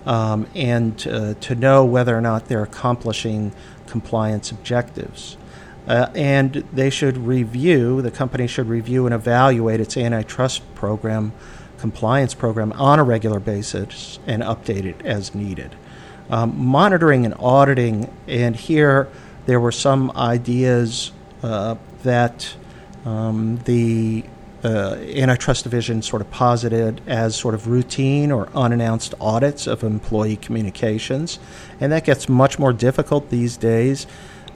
um, 0.06 0.48
and 0.56 1.08
uh, 1.08 1.34
to 1.36 1.56
know 1.56 1.84
whether 1.84 2.16
or 2.16 2.22
not 2.22 2.46
they're 2.46 2.64
accomplishing 2.64 3.54
compliance 3.88 4.52
objectives. 4.52 5.38
Uh, 5.88 6.10
and 6.16 6.54
they 6.74 6.90
should 6.90 7.18
review, 7.18 8.02
the 8.02 8.12
company 8.12 8.48
should 8.48 8.68
review 8.68 9.06
and 9.06 9.14
evaluate 9.14 9.80
its 9.80 9.96
antitrust 9.96 10.64
program, 10.74 11.32
compliance 11.78 12.34
program 12.34 12.72
on 12.74 12.98
a 12.98 13.04
regular 13.04 13.40
basis 13.40 14.18
and 14.26 14.42
update 14.42 14.86
it 14.86 15.00
as 15.06 15.36
needed. 15.36 15.76
Um, 16.30 16.58
monitoring 16.58 17.24
and 17.24 17.36
auditing, 17.38 18.12
and 18.28 18.56
here 18.56 19.10
there 19.46 19.60
were 19.60 19.72
some 19.72 20.12
ideas 20.16 21.12
uh, 21.44 21.76
that 22.02 22.56
um, 23.06 23.58
the 23.66 24.24
uh, 24.66 24.96
antitrust 25.16 25.64
division 25.64 26.02
sort 26.02 26.24
of 26.24 26.32
posited 26.32 27.00
as 27.06 27.36
sort 27.36 27.54
of 27.54 27.68
routine 27.68 28.32
or 28.32 28.50
unannounced 28.56 29.14
audits 29.22 29.68
of 29.68 29.84
employee 29.84 30.38
communications. 30.38 31.38
And 31.80 31.92
that 31.92 32.04
gets 32.04 32.28
much 32.28 32.58
more 32.58 32.74
difficult 32.74 33.30
these 33.30 33.58
days 33.58 34.08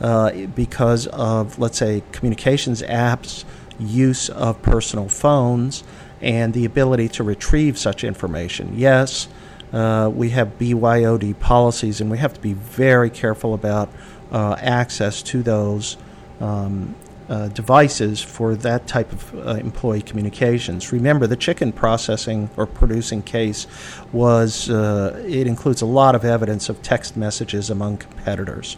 uh, 0.02 0.32
because 0.56 1.06
of, 1.08 1.60
let's 1.60 1.78
say, 1.78 2.02
communications 2.12 2.82
apps, 2.82 3.44
use 3.80 4.30
of 4.30 4.60
personal 4.64 5.10
phones, 5.10 5.84
and 6.22 6.56
the 6.56 6.66
ability 6.66 7.08
to 7.10 7.24
retrieve 7.24 7.78
such 7.78 8.04
information. 8.04 8.74
Yes, 8.76 9.28
uh, 9.72 10.10
we 10.12 10.32
have 10.32 10.58
BYOD 10.58 11.40
policies, 11.40 12.02
and 12.02 12.10
we 12.10 12.18
have 12.18 12.34
to 12.34 12.40
be 12.40 12.54
very 12.54 13.12
careful 13.12 13.54
about 13.54 13.90
uh, 14.32 14.56
access 14.60 15.22
to 15.22 15.44
those 15.44 15.98
um, 16.40 16.96
uh, 17.30 17.48
devices 17.50 18.22
for 18.22 18.56
that 18.56 18.88
type 18.88 19.12
of 19.12 19.48
uh, 19.48 19.52
employee 19.52 20.02
communications. 20.02 20.92
Remember, 20.92 21.28
the 21.28 21.36
chicken 21.36 21.72
processing 21.72 22.50
or 22.58 22.66
producing 22.66 23.22
case 23.22 23.68
was, 24.12 24.70
uh, 24.70 25.24
it 25.28 25.46
includes 25.46 25.82
a 25.82 25.86
lot 25.86 26.16
of 26.16 26.26
evidence 26.26 26.70
of 26.70 26.82
text 26.82 27.16
messages 27.16 27.70
among 27.70 27.98
competitors. 27.98 28.78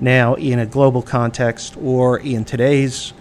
Now, 0.00 0.34
in 0.34 0.58
a 0.58 0.66
global 0.66 1.02
context 1.02 1.76
or 1.76 2.18
in 2.18 2.44
today's, 2.44 3.12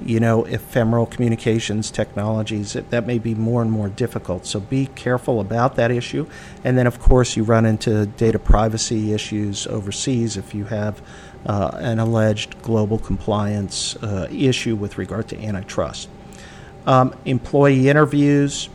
you 0.00 0.20
know, 0.20 0.44
ephemeral 0.44 1.06
communications 1.06 1.90
technologies, 1.90 2.72
that, 2.72 2.90
that 2.90 3.06
may 3.06 3.18
be 3.18 3.34
more 3.34 3.60
and 3.60 3.70
more 3.70 3.88
difficult. 3.88 4.46
So 4.46 4.60
be 4.60 4.86
careful 4.94 5.40
about 5.40 5.76
that 5.76 5.90
issue. 5.90 6.26
And 6.64 6.78
then, 6.78 6.86
of 6.86 6.98
course, 6.98 7.36
you 7.36 7.42
run 7.42 7.66
into 7.66 8.06
data 8.06 8.38
privacy 8.38 9.12
issues 9.12 9.66
overseas 9.66 10.36
if 10.36 10.54
you 10.54 10.64
have 10.64 11.02
uh, 11.46 11.70
an 11.74 11.98
alleged 11.98 12.60
global 12.62 12.98
compliance 12.98 13.96
uh, 13.96 14.28
issue 14.30 14.76
with 14.76 14.98
regard 14.98 15.28
to 15.28 15.38
antitrust. 15.38 16.08
Um, 16.86 17.14
employee 17.24 17.88
interviews, 17.88 18.68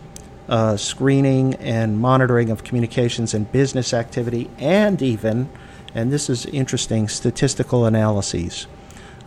uh, 0.48 0.78
screening 0.78 1.56
and 1.56 2.00
monitoring 2.00 2.50
of 2.50 2.64
communications 2.64 3.34
and 3.34 3.52
business 3.52 3.94
activity, 3.94 4.50
and 4.60 5.02
even 5.02 5.50
and 5.96 6.12
this 6.12 6.30
is 6.30 6.46
interesting 6.48 7.08
statistical 7.08 7.86
analyses. 7.86 8.68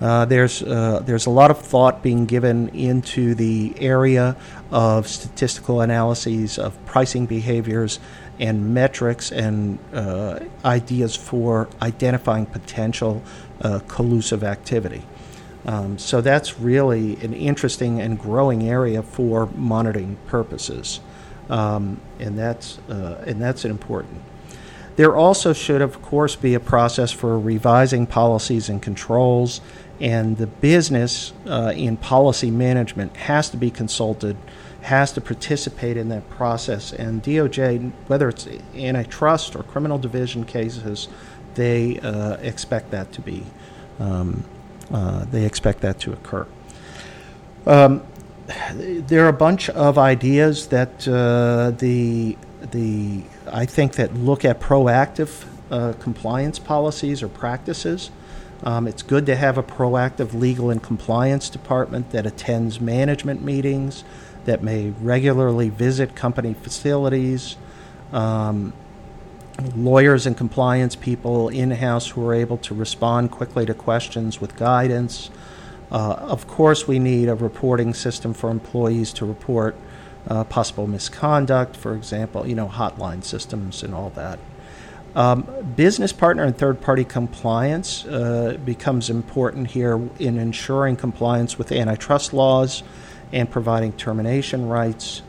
Uh, 0.01 0.25
there's 0.25 0.63
uh, 0.63 1.01
there's 1.05 1.27
a 1.27 1.31
lot 1.31 1.51
of 1.51 1.59
thought 1.59 2.03
being 2.03 2.25
given 2.25 2.69
into 2.69 3.35
the 3.35 3.75
area 3.79 4.37
of 4.71 5.09
statistical 5.09 5.81
analyses 5.81 6.59
of 6.59 6.73
pricing 6.87 7.27
behaviors 7.27 7.99
and 8.39 8.73
metrics 8.73 9.33
and 9.33 9.79
uh, 9.93 10.39
ideas 10.65 11.17
for 11.17 11.69
identifying 11.83 12.47
potential 12.47 13.23
uh, 13.63 13.81
collusive 13.89 14.45
activity. 14.45 15.03
Um, 15.67 15.99
so 15.99 16.21
that's 16.21 16.61
really 16.61 17.17
an 17.17 17.35
interesting 17.35 18.01
and 18.01 18.19
growing 18.19 18.69
area 18.69 19.03
for 19.03 19.47
monitoring 19.47 20.17
purposes, 20.29 21.01
um, 21.51 22.01
and 22.21 22.39
that's 22.39 22.79
uh, 22.89 23.25
and 23.27 23.43
that's 23.43 23.65
important. 23.65 24.23
There 24.99 25.15
also 25.15 25.53
should, 25.53 25.81
of 25.81 26.03
course, 26.03 26.35
be 26.35 26.55
a 26.55 26.61
process 26.61 27.13
for 27.13 27.39
revising 27.39 28.07
policies 28.07 28.69
and 28.69 28.83
controls, 28.83 29.61
and 30.01 30.37
the 30.37 30.47
business 30.47 31.33
uh, 31.47 31.73
in 31.75 31.97
policy 31.97 32.51
management 32.51 33.17
has 33.17 33.51
to 33.51 33.57
be 33.57 33.71
consulted, 33.71 34.37
has 34.83 35.13
to 35.13 35.21
participate 35.21 35.97
in 35.97 36.09
that 36.09 36.29
process. 36.31 36.93
And 36.93 37.23
DOJ, 37.23 37.93
whether 38.07 38.29
it's 38.29 38.49
antitrust 38.75 39.57
or 39.57 39.63
criminal 39.63 39.99
division 39.99 40.45
cases, 40.45 41.09
they 41.55 41.99
uh, 42.01 42.37
expect 42.37 42.91
that 42.93 43.13
to 43.13 43.21
be, 43.21 43.45
um, 43.99 44.45
uh, 44.93 45.25
they 45.25 45.45
expect 45.45 45.81
that 45.81 45.99
to 46.01 46.13
occur. 46.13 46.47
Um, 47.67 48.03
there 48.47 49.25
are 49.25 49.29
a 49.29 49.33
bunch 49.33 49.69
of 49.71 49.99
ideas 49.99 50.69
that 50.69 51.07
uh, 51.07 51.73
the 51.77 52.39
the 52.71 53.23
I 53.47 53.67
think 53.67 53.95
that 53.95 54.15
look 54.15 54.45
at 54.45 54.61
proactive 54.61 55.45
uh, 55.71 55.93
compliance 55.95 56.59
policies 56.59 57.23
or 57.23 57.29
practices. 57.29 58.11
Um, 58.63 58.89
it's 58.89 59.03
good 59.03 59.27
to 59.27 59.37
have 59.37 59.57
a 59.57 59.63
proactive 59.63 60.35
legal 60.35 60.71
and 60.71 60.83
compliance 60.83 61.49
department 61.49 62.11
that 62.11 62.27
attends 62.27 62.81
management 62.81 63.43
meetings, 63.43 64.05
that 64.45 64.63
may 64.63 64.91
regularly 65.01 65.69
visit 65.69 66.17
company 66.17 66.55
facilities, 66.55 67.57
um, 68.13 68.73
lawyers 69.77 70.27
and 70.27 70.37
compliance 70.37 70.97
people 70.97 71.49
in 71.49 71.71
house 71.73 72.09
who 72.09 72.27
are 72.27 72.35
able 72.35 72.57
to 72.59 72.75
respond 72.75 73.31
quickly 73.31 73.67
to 73.67 73.75
questions 73.75 74.41
with 74.41 74.57
guidance. 74.57 75.31
Uh, 75.91 76.13
of 76.13 76.47
course, 76.47 76.87
we 76.87 76.99
need 76.99 77.29
a 77.29 77.35
reporting 77.35 77.95
system 77.95 78.35
for 78.35 78.51
employees 78.51 79.13
to 79.13 79.25
report 79.25 79.75
uh, 80.29 80.45
possible 80.45 80.87
misconduct, 80.87 81.77
for 81.77 81.95
example, 81.95 82.47
you 82.47 82.55
know, 82.55 82.69
hotline 82.69 83.25
systems 83.25 83.83
and 83.83 83.95
all 83.95 84.11
that. 84.11 84.39
Um, 85.15 85.49
business 85.75 86.13
partner 86.13 86.45
and 86.45 86.57
third 86.57 86.81
party 86.81 87.05
compliance 87.05 88.05
uh, 88.05 88.59
becomes 88.65 89.11
important 89.11 89.69
here 89.69 90.01
in 90.19 90.39
ensuring 90.39 90.97
compliance 90.97 91.59
with 91.59 91.73
antitrust 91.73 92.33
laws 92.33 92.83
and 93.33 93.51
providing 93.51 93.93
termination 93.93 94.69
rights. 94.69 95.23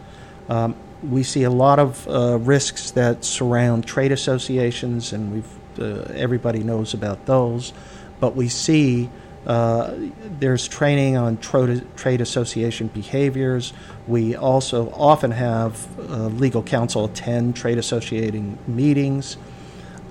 Um, 0.48 0.76
we 1.02 1.24
see 1.24 1.44
a 1.44 1.50
lot 1.50 1.80
of 1.80 2.08
uh, 2.08 2.38
risks 2.40 2.92
that 2.92 3.24
surround 3.24 3.86
trade 3.86 4.12
associations, 4.12 5.14
and 5.14 5.32
we've 5.34 5.60
uh, 5.80 6.12
everybody 6.14 6.60
knows 6.60 6.94
about 6.94 7.26
those. 7.26 7.72
But 8.20 8.36
we 8.36 8.50
see 8.50 9.10
uh, 9.48 9.94
there's 10.40 10.68
training 10.68 11.16
on 11.16 11.38
trade 11.38 12.22
association 12.22 12.88
behaviors. 12.88 13.74
We 14.08 14.36
also 14.36 14.92
often 14.92 15.32
have 15.32 15.88
uh, 16.00 16.28
legal 16.28 16.62
counsel 16.62 17.06
attend 17.06 17.56
trade 17.56 17.78
associating 17.78 18.58
meetings. 18.68 19.38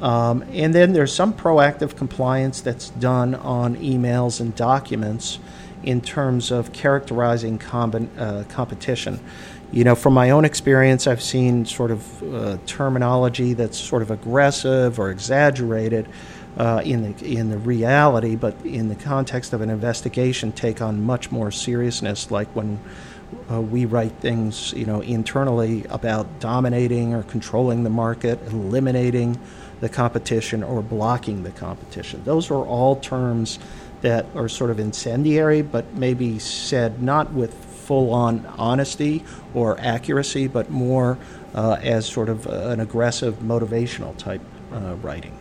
Um, 0.01 0.45
and 0.53 0.75
then 0.75 0.93
there's 0.93 1.13
some 1.13 1.33
proactive 1.33 1.97
compliance 1.97 2.61
that's 2.61 2.91
done 2.91 3.35
on 3.35 3.77
emails 3.77 4.41
and 4.41 4.55
documents 4.55 5.39
in 5.83 6.01
terms 6.01 6.51
of 6.51 6.73
characterizing 6.73 7.59
com- 7.59 8.11
uh, 8.19 8.45
competition. 8.49 9.21
You 9.71 9.85
know, 9.85 9.95
from 9.95 10.15
my 10.15 10.31
own 10.31 10.45
experience, 10.45 11.07
I've 11.07 11.23
seen 11.23 11.67
sort 11.67 11.91
of 11.91 12.35
uh, 12.35 12.59
terminology 12.67 13.53
that's 13.53 13.79
sort 13.79 14.03
of 14.03 14.11
aggressive 14.11 14.99
or 14.99 15.11
exaggerated 15.11 16.09
uh, 16.57 16.81
in 16.85 17.03
the 17.03 17.25
in 17.25 17.51
the 17.51 17.59
reality, 17.59 18.35
but 18.35 18.55
in 18.65 18.89
the 18.89 18.95
context 18.95 19.53
of 19.53 19.61
an 19.61 19.71
investigation, 19.71 20.53
take 20.53 20.81
on 20.81 21.03
much 21.03 21.31
more 21.31 21.51
seriousness. 21.51 22.31
Like 22.31 22.49
when 22.49 22.81
uh, 23.51 23.61
we 23.61 23.85
write 23.85 24.13
things, 24.21 24.73
you 24.73 24.87
know, 24.87 25.01
internally 25.03 25.85
about 25.91 26.41
dominating 26.41 27.15
or 27.15 27.23
controlling 27.25 27.85
the 27.85 27.91
market, 27.91 28.41
eliminating 28.49 29.39
the 29.81 29.89
competition, 29.89 30.63
or 30.63 30.83
blocking 30.83 31.43
the 31.43 31.51
competition. 31.51 32.23
Those 32.25 32.51
are 32.51 32.65
all 32.65 32.97
terms 32.97 33.59
that 34.01 34.27
are 34.35 34.49
sort 34.49 34.71
of 34.71 34.79
incendiary, 34.79 35.63
but 35.63 35.95
maybe 35.95 36.39
said 36.39 37.03
not 37.03 37.33
with 37.33 37.55
full 37.55 38.13
on 38.13 38.45
honesty 38.59 39.25
or 39.55 39.79
accuracy, 39.81 40.47
but 40.47 40.71
more 40.71 41.19
uh, 41.55 41.79
as 41.83 42.07
sort 42.07 42.29
of 42.29 42.47
an 42.47 42.81
aggressive 42.81 43.37
motivational 43.37 44.17
type 44.17 44.43
uh, 44.73 44.95
writing. 44.97 45.37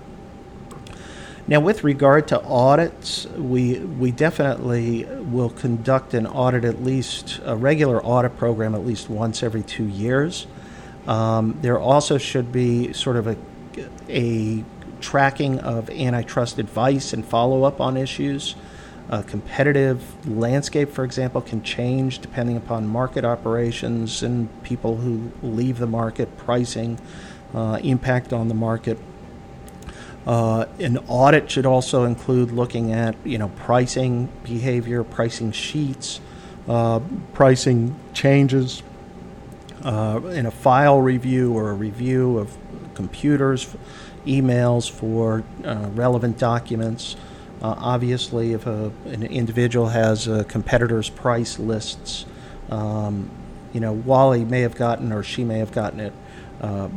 Now, 1.49 1.61
with 1.61 1.85
regard 1.85 2.27
to 2.29 2.43
audits, 2.43 3.25
we 3.27 3.79
we 3.79 4.11
definitely 4.11 5.05
will 5.05 5.49
conduct 5.49 6.13
an 6.13 6.27
audit 6.27 6.65
at 6.65 6.83
least 6.83 7.39
a 7.45 7.55
regular 7.55 8.03
audit 8.03 8.37
program 8.37 8.75
at 8.75 8.85
least 8.85 9.09
once 9.09 9.43
every 9.43 9.63
two 9.63 9.85
years. 9.85 10.45
Um, 11.07 11.57
there 11.61 11.79
also 11.79 12.17
should 12.17 12.51
be 12.51 12.91
sort 12.91 13.15
of 13.15 13.27
a 13.27 13.37
a 14.09 14.63
tracking 14.99 15.59
of 15.59 15.89
antitrust 15.89 16.57
advice 16.57 17.13
and 17.13 17.25
follow 17.25 17.63
up 17.63 17.79
on 17.79 17.97
issues. 17.97 18.55
A 19.09 19.23
competitive 19.23 20.03
landscape, 20.27 20.89
for 20.89 21.05
example, 21.05 21.41
can 21.41 21.63
change 21.63 22.19
depending 22.19 22.57
upon 22.57 22.87
market 22.87 23.23
operations 23.23 24.21
and 24.21 24.49
people 24.63 24.97
who 24.97 25.31
leave 25.41 25.79
the 25.79 25.87
market, 25.87 26.35
pricing, 26.37 26.99
uh, 27.53 27.79
impact 27.81 28.33
on 28.33 28.49
the 28.49 28.53
market. 28.53 28.97
Uh, 30.25 30.65
an 30.79 30.97
audit 31.07 31.49
should 31.49 31.65
also 31.65 32.03
include 32.03 32.51
looking 32.51 32.91
at 32.91 33.15
you 33.23 33.37
know 33.37 33.47
pricing 33.49 34.27
behavior, 34.43 35.01
pricing 35.05 35.53
sheets, 35.53 36.19
uh, 36.67 36.99
pricing 37.31 37.95
changes, 38.13 38.83
uh, 39.83 40.19
in 40.31 40.45
a 40.45 40.51
file 40.51 40.99
review 40.99 41.53
or 41.53 41.69
a 41.69 41.73
review 41.73 42.37
of 42.39 42.57
computers, 42.97 43.75
emails 44.25 44.89
for 44.89 45.43
uh, 45.63 45.87
relevant 45.93 46.37
documents. 46.37 47.15
Uh, 47.61 47.75
obviously, 47.77 48.53
if 48.53 48.65
a, 48.65 48.91
an 49.05 49.23
individual 49.23 49.87
has 49.87 50.27
a 50.27 50.43
competitor's 50.43 51.09
price 51.09 51.59
lists, 51.59 52.25
um, 52.69 53.29
you 53.73 53.79
know, 53.79 53.93
Wally 53.93 54.43
may 54.43 54.61
have 54.61 54.75
gotten 54.75 55.13
or 55.13 55.23
she 55.23 55.43
may 55.43 55.59
have 55.59 55.71
gotten 55.71 55.99
it, 55.99 56.13
uh, 56.61 56.89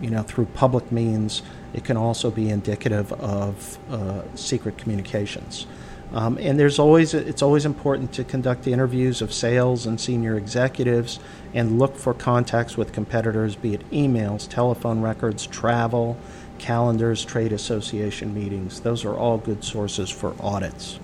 you 0.00 0.10
know, 0.10 0.22
through 0.22 0.46
public 0.46 0.90
means. 0.90 1.42
It 1.72 1.84
can 1.84 1.96
also 1.96 2.30
be 2.30 2.48
indicative 2.48 3.12
of 3.12 3.78
uh, 3.90 4.22
secret 4.36 4.78
communications. 4.78 5.66
Um, 6.14 6.38
and 6.40 6.58
there's 6.58 6.78
always 6.78 7.12
it's 7.12 7.42
always 7.42 7.66
important 7.66 8.12
to 8.12 8.24
conduct 8.24 8.68
interviews 8.68 9.20
of 9.20 9.32
sales 9.32 9.84
and 9.84 10.00
senior 10.00 10.36
executives 10.36 11.18
and 11.52 11.78
look 11.78 11.96
for 11.96 12.14
contacts 12.14 12.76
with 12.76 12.92
competitors, 12.92 13.56
be 13.56 13.74
it 13.74 13.90
emails, 13.90 14.48
telephone 14.48 15.02
records, 15.02 15.44
travel, 15.44 16.16
calendars, 16.58 17.24
trade 17.24 17.52
association 17.52 18.32
meetings. 18.32 18.80
Those 18.80 19.04
are 19.04 19.16
all 19.16 19.38
good 19.38 19.64
sources 19.64 20.08
for 20.08 20.36
audits. 20.40 21.00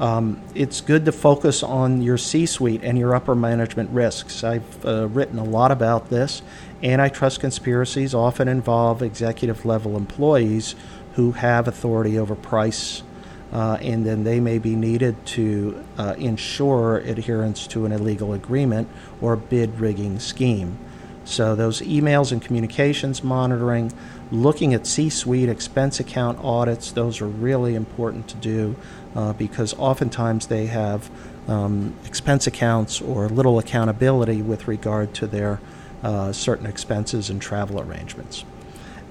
Um, 0.00 0.42
it's 0.56 0.80
good 0.80 1.04
to 1.04 1.12
focus 1.12 1.62
on 1.62 2.02
your 2.02 2.18
C 2.18 2.46
suite 2.46 2.80
and 2.82 2.98
your 2.98 3.14
upper 3.14 3.36
management 3.36 3.90
risks. 3.90 4.42
I've 4.42 4.84
uh, 4.84 5.06
written 5.06 5.38
a 5.38 5.44
lot 5.44 5.70
about 5.70 6.10
this. 6.10 6.42
Antitrust 6.82 7.38
conspiracies 7.38 8.12
often 8.12 8.48
involve 8.48 9.00
executive 9.00 9.64
level 9.64 9.96
employees 9.96 10.74
who 11.14 11.30
have 11.32 11.68
authority 11.68 12.18
over 12.18 12.34
price, 12.34 13.04
uh, 13.54 13.78
and 13.80 14.04
then 14.04 14.24
they 14.24 14.40
may 14.40 14.58
be 14.58 14.74
needed 14.74 15.24
to 15.24 15.84
uh, 15.96 16.14
ensure 16.18 16.98
adherence 16.98 17.68
to 17.68 17.86
an 17.86 17.92
illegal 17.92 18.32
agreement 18.32 18.88
or 19.20 19.36
bid 19.36 19.78
rigging 19.78 20.18
scheme. 20.18 20.76
So, 21.24 21.54
those 21.54 21.80
emails 21.80 22.32
and 22.32 22.42
communications 22.42 23.22
monitoring, 23.24 23.92
looking 24.30 24.74
at 24.74 24.86
C 24.86 25.08
suite 25.08 25.48
expense 25.48 25.98
account 26.00 26.38
audits, 26.44 26.90
those 26.90 27.20
are 27.22 27.28
really 27.28 27.74
important 27.74 28.28
to 28.28 28.36
do 28.36 28.76
uh, 29.14 29.32
because 29.32 29.72
oftentimes 29.74 30.48
they 30.48 30.66
have 30.66 31.08
um, 31.48 31.94
expense 32.04 32.46
accounts 32.46 33.00
or 33.00 33.28
little 33.28 33.58
accountability 33.58 34.42
with 34.42 34.68
regard 34.68 35.14
to 35.14 35.26
their 35.26 35.60
uh, 36.02 36.32
certain 36.32 36.66
expenses 36.66 37.30
and 37.30 37.40
travel 37.40 37.80
arrangements. 37.80 38.44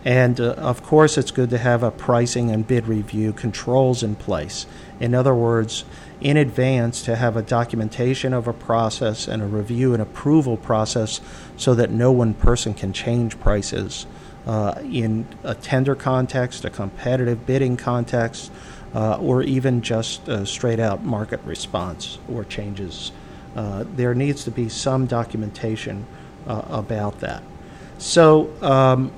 And 0.06 0.40
uh, 0.40 0.54
of 0.54 0.84
course, 0.84 1.18
it's 1.18 1.32
good 1.32 1.50
to 1.52 1.58
have 1.58 1.84
a 1.84 1.92
pricing 1.92 2.52
and 2.52 2.68
bid 2.68 2.88
review 2.88 3.32
controls 3.34 4.04
in 4.04 4.16
place. 4.16 4.66
In 5.00 5.16
other 5.16 5.34
words, 5.34 5.86
in 6.20 6.38
advance 6.38 7.02
to 7.04 7.16
have 7.16 7.36
a 7.36 7.42
documentation 7.42 8.34
of 8.34 8.48
a 8.48 8.54
process 8.54 9.28
and 9.28 9.42
a 9.42 9.46
review 9.46 9.94
and 9.94 10.02
approval 10.02 10.58
process 10.58 11.22
so 11.58 11.74
that 11.76 11.90
no 11.90 12.12
one 12.12 12.34
person 12.34 12.74
can 12.74 12.94
change 12.94 13.40
prices 13.40 14.06
uh, 14.46 14.74
in 14.84 15.26
a 15.44 15.56
tender 15.56 15.96
context, 15.96 16.66
a 16.66 16.70
competitive 16.70 17.46
bidding 17.46 17.78
context, 17.78 18.52
uh, 18.94 19.18
or 19.18 19.42
even 19.42 19.82
just 19.82 20.28
a 20.28 20.46
straight 20.46 20.80
out 20.80 21.04
market 21.04 21.40
response 21.44 22.20
or 22.30 22.44
changes. 22.44 23.12
Uh, 23.56 23.86
there 23.96 24.14
needs 24.14 24.44
to 24.44 24.52
be 24.52 24.68
some 24.68 25.06
documentation 25.06 26.06
uh, 26.48 26.62
about 26.70 27.20
that. 27.22 27.42
So, 27.98 28.52
um, 28.62 29.12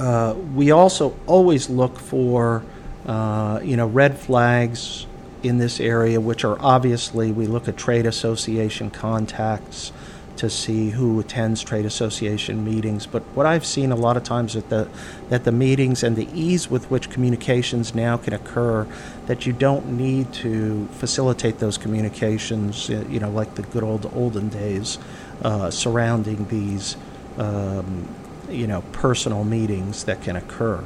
uh, 0.00 0.34
we 0.54 0.70
also 0.70 1.14
always 1.26 1.68
look 1.68 1.98
for, 1.98 2.62
uh, 3.06 3.60
you 3.62 3.76
know, 3.76 3.86
red 3.86 4.18
flags 4.18 5.06
in 5.42 5.58
this 5.58 5.78
area, 5.78 6.18
which 6.18 6.42
are 6.42 6.56
obviously 6.60 7.30
we 7.32 7.46
look 7.46 7.68
at 7.68 7.76
trade 7.76 8.06
association 8.06 8.90
contacts 8.90 9.92
to 10.36 10.48
see 10.48 10.88
who 10.88 11.20
attends 11.20 11.62
trade 11.62 11.84
association 11.84 12.64
meetings. 12.64 13.04
But 13.06 13.22
what 13.34 13.44
I've 13.44 13.66
seen 13.66 13.92
a 13.92 13.94
lot 13.94 14.16
of 14.16 14.22
times 14.22 14.56
at 14.56 14.70
the 14.70 14.88
at 15.30 15.44
the 15.44 15.52
meetings 15.52 16.02
and 16.02 16.16
the 16.16 16.28
ease 16.32 16.70
with 16.70 16.90
which 16.90 17.10
communications 17.10 17.94
now 17.94 18.16
can 18.16 18.32
occur, 18.32 18.86
that 19.26 19.44
you 19.44 19.52
don't 19.52 19.98
need 19.98 20.32
to 20.34 20.88
facilitate 20.92 21.58
those 21.58 21.76
communications, 21.76 22.88
uh, 22.88 23.04
you 23.10 23.20
know, 23.20 23.30
like 23.30 23.54
the 23.56 23.62
good 23.62 23.82
old 23.82 24.10
olden 24.14 24.48
days 24.48 24.98
uh, 25.42 25.70
surrounding 25.70 26.48
these. 26.48 26.96
Um, 27.36 28.08
you 28.50 28.66
know 28.66 28.82
personal 28.92 29.44
meetings 29.44 30.04
that 30.04 30.22
can 30.22 30.36
occur. 30.36 30.84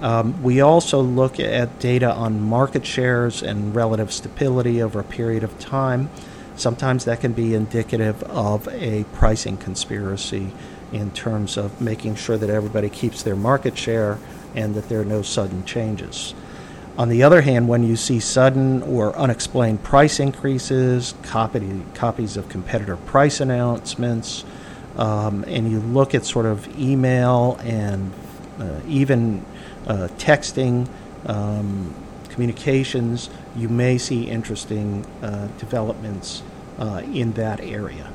Um, 0.00 0.42
we 0.42 0.60
also 0.60 1.00
look 1.00 1.38
at 1.38 1.78
data 1.78 2.10
on 2.10 2.40
market 2.40 2.86
shares 2.86 3.42
and 3.42 3.74
relative 3.74 4.12
stability 4.12 4.82
over 4.82 5.00
a 5.00 5.04
period 5.04 5.44
of 5.44 5.58
time. 5.58 6.08
Sometimes 6.56 7.04
that 7.04 7.20
can 7.20 7.32
be 7.32 7.54
indicative 7.54 8.22
of 8.24 8.66
a 8.68 9.04
pricing 9.12 9.56
conspiracy 9.58 10.52
in 10.92 11.10
terms 11.10 11.56
of 11.56 11.80
making 11.80 12.16
sure 12.16 12.36
that 12.36 12.50
everybody 12.50 12.88
keeps 12.88 13.22
their 13.22 13.36
market 13.36 13.76
share 13.76 14.18
and 14.54 14.74
that 14.74 14.88
there 14.88 15.00
are 15.00 15.04
no 15.04 15.22
sudden 15.22 15.64
changes. 15.64 16.34
On 16.98 17.08
the 17.08 17.22
other 17.22 17.42
hand, 17.42 17.68
when 17.68 17.82
you 17.82 17.96
see 17.96 18.20
sudden 18.20 18.82
or 18.82 19.16
unexplained 19.16 19.82
price 19.82 20.18
increases, 20.18 21.14
copy, 21.22 21.82
copies 21.94 22.36
of 22.36 22.48
competitor 22.48 22.96
price 22.96 23.40
announcements, 23.40 24.44
um, 24.96 25.44
and 25.46 25.70
you 25.70 25.80
look 25.80 26.14
at 26.14 26.24
sort 26.24 26.46
of 26.46 26.78
email 26.78 27.58
and 27.62 28.12
uh, 28.58 28.80
even 28.86 29.44
uh, 29.86 30.08
texting 30.18 30.88
um, 31.26 31.94
communications, 32.28 33.30
you 33.56 33.68
may 33.68 33.98
see 33.98 34.24
interesting 34.24 35.04
uh, 35.22 35.48
developments 35.58 36.42
uh, 36.78 37.02
in 37.12 37.32
that 37.32 37.60
area. 37.60 38.10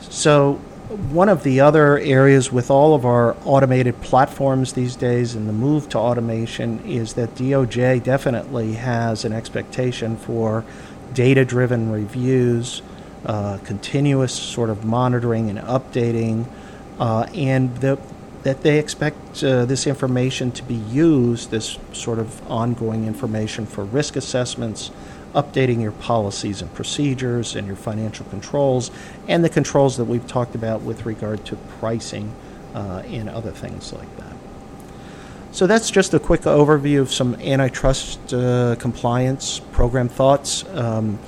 So, 0.00 0.54
one 1.10 1.28
of 1.28 1.42
the 1.42 1.60
other 1.60 1.98
areas 1.98 2.52
with 2.52 2.70
all 2.70 2.94
of 2.94 3.04
our 3.04 3.36
automated 3.44 4.00
platforms 4.02 4.74
these 4.74 4.94
days 4.94 5.34
and 5.34 5.48
the 5.48 5.52
move 5.52 5.88
to 5.88 5.98
automation 5.98 6.78
is 6.84 7.14
that 7.14 7.34
DOJ 7.34 8.04
definitely 8.04 8.74
has 8.74 9.24
an 9.24 9.32
expectation 9.32 10.16
for 10.16 10.64
data 11.12 11.44
driven 11.44 11.90
reviews, 11.90 12.82
uh, 13.26 13.58
continuous 13.64 14.32
sort 14.32 14.70
of 14.70 14.84
monitoring 14.84 15.50
and 15.50 15.58
updating, 15.58 16.46
uh, 16.98 17.26
and 17.34 17.76
the, 17.78 17.98
that 18.44 18.62
they 18.62 18.78
expect 18.78 19.42
uh, 19.42 19.64
this 19.64 19.86
information 19.86 20.52
to 20.52 20.62
be 20.62 20.74
used, 20.74 21.50
this 21.50 21.78
sort 21.92 22.18
of 22.18 22.50
ongoing 22.50 23.06
information 23.06 23.66
for 23.66 23.84
risk 23.84 24.16
assessments 24.16 24.90
updating 25.34 25.82
your 25.82 25.92
policies 25.92 26.62
and 26.62 26.72
procedures 26.72 27.56
and 27.56 27.66
your 27.66 27.76
financial 27.76 28.24
controls, 28.26 28.90
and 29.28 29.44
the 29.44 29.48
controls 29.48 29.98
that 29.98 30.04
we've 30.04 30.26
talked 30.26 30.54
about 30.54 30.80
with 30.80 31.04
regard 31.04 31.44
to 31.44 31.56
pricing 31.78 32.32
uh, 32.74 33.02
and 33.06 33.28
other 33.28 33.50
things 33.50 33.92
like 33.92 34.16
that. 34.16 34.32
So 35.52 35.66
that's 35.66 35.90
just 35.90 36.14
a 36.14 36.18
quick 36.18 36.42
overview 36.42 37.00
of 37.00 37.12
some 37.12 37.34
antitrust 37.36 38.32
uh, 38.32 38.76
compliance 38.78 39.60
program 39.72 40.08
thoughts. 40.08 40.64
Um, 40.72 41.18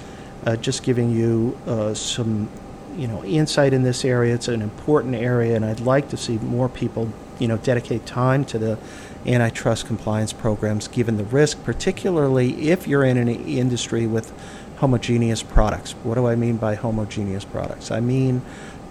uh, 0.46 0.56
just 0.56 0.82
giving 0.82 1.10
you 1.10 1.58
uh, 1.66 1.94
some, 1.94 2.48
you 2.96 3.06
know, 3.06 3.24
insight 3.24 3.72
in 3.72 3.82
this 3.82 4.04
area. 4.04 4.34
It's 4.34 4.48
an 4.48 4.62
important 4.62 5.14
area, 5.14 5.56
and 5.56 5.64
I'd 5.64 5.80
like 5.80 6.08
to 6.10 6.16
see 6.16 6.38
more 6.38 6.68
people, 6.68 7.10
you 7.38 7.48
know, 7.48 7.56
dedicate 7.58 8.06
time 8.06 8.44
to 8.46 8.58
the 8.58 8.78
antitrust 9.26 9.86
compliance 9.86 10.32
programs 10.32 10.88
given 10.88 11.16
the 11.16 11.24
risk, 11.24 11.62
particularly 11.64 12.70
if 12.70 12.86
you're 12.86 13.04
in 13.04 13.16
an 13.16 13.28
industry 13.28 14.06
with 14.06 14.32
homogeneous 14.78 15.42
products. 15.42 15.92
What 16.02 16.14
do 16.14 16.26
I 16.26 16.36
mean 16.36 16.56
by 16.56 16.76
homogeneous 16.76 17.44
products? 17.44 17.90
I 17.90 18.00
mean 18.00 18.42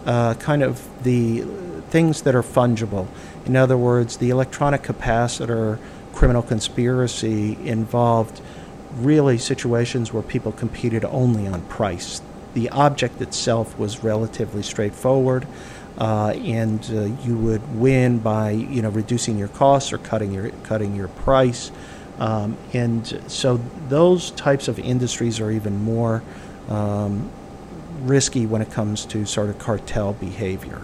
uh, 0.06 0.34
kind 0.36 0.64
of 0.64 0.88
the 1.04 1.42
things 1.90 2.24
that 2.24 2.36
are 2.36 2.44
fungible. 2.44 3.08
In 3.46 3.56
other 3.56 3.78
words, 3.78 4.18
the 4.18 4.30
electronic 4.30 4.84
capacitor 4.84 5.80
criminal 6.14 6.42
conspiracy 6.42 7.58
involved 7.68 8.42
really 8.98 9.38
situations 9.38 10.12
where 10.12 10.24
people 10.24 10.52
competed 10.52 11.06
only 11.06 11.48
on 11.48 11.62
price. 11.64 12.22
The 12.54 12.70
object 12.70 13.22
itself 13.22 13.78
was 13.78 14.04
relatively 14.04 14.64
straightforward 14.64 15.48
uh, 15.98 16.30
and 16.30 16.80
uh, 16.94 17.06
you 17.26 17.36
would 17.38 17.80
win 17.80 18.20
by 18.20 18.52
you 18.52 18.82
know 18.82 18.90
reducing 18.90 19.38
your 19.38 19.48
costs 19.48 19.92
or 19.92 19.98
cutting 19.98 20.32
your 20.32 20.52
cutting 20.64 20.96
your 20.96 21.08
price. 21.08 21.72
Um, 22.20 22.58
and 22.74 23.22
so 23.28 23.60
those 23.90 24.32
types 24.32 24.68
of 24.68 24.80
industries 24.80 25.40
are 25.40 25.52
even 25.52 25.84
more 25.84 26.24
um, 26.68 27.30
risky 28.02 28.46
when 28.46 28.62
it 28.62 28.72
comes 28.72 29.06
to 29.06 29.26
sort 29.26 29.50
of 29.50 29.60
cartel 29.60 30.14
behavior. 30.14 30.82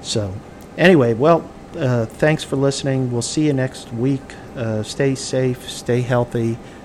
So, 0.00 0.34
anyway, 0.76 1.14
well, 1.14 1.48
uh, 1.76 2.06
thanks 2.06 2.42
for 2.42 2.56
listening. 2.56 3.12
We'll 3.12 3.22
see 3.22 3.46
you 3.46 3.52
next 3.52 3.92
week. 3.92 4.20
Uh, 4.56 4.82
stay 4.82 5.14
safe, 5.14 5.70
stay 5.70 6.00
healthy, 6.00 6.58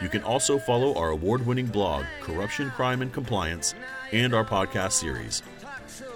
You 0.00 0.08
can 0.08 0.22
also 0.22 0.58
follow 0.58 0.94
our 0.94 1.10
award 1.10 1.46
winning 1.46 1.66
blog, 1.66 2.04
Corruption, 2.20 2.70
Crime, 2.70 3.02
and 3.02 3.12
Compliance, 3.12 3.74
and 4.12 4.34
our 4.34 4.44
podcast 4.44 4.92
series. 4.92 5.42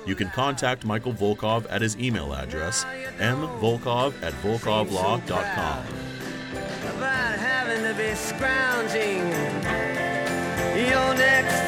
You 0.07 0.14
can 0.14 0.31
contact 0.31 0.85
Michael 0.85 1.12
Volkov 1.12 1.67
at 1.71 1.83
his 1.83 1.97
email 1.99 2.33
address, 2.33 2.85
mvolkov 3.19 4.23
at 4.23 4.33
volkovlaw.com. 4.35 5.85
About 6.97 7.38
having 7.38 7.83
to 7.85 7.95
be 7.95 8.14
scrounging 8.14 9.19
your 10.91 11.14
next 11.14 11.67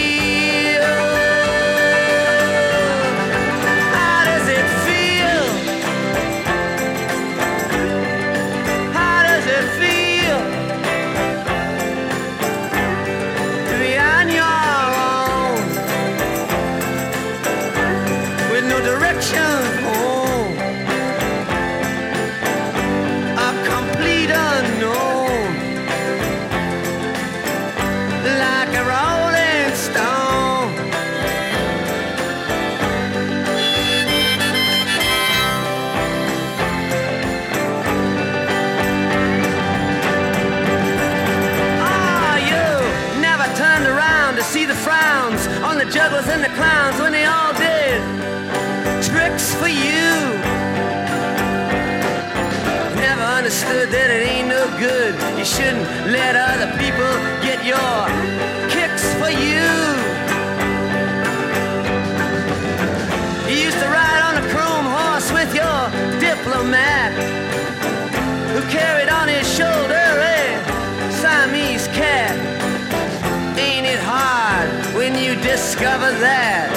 When 75.01 75.17
you 75.17 75.33
discover 75.41 76.11
that 76.19 76.69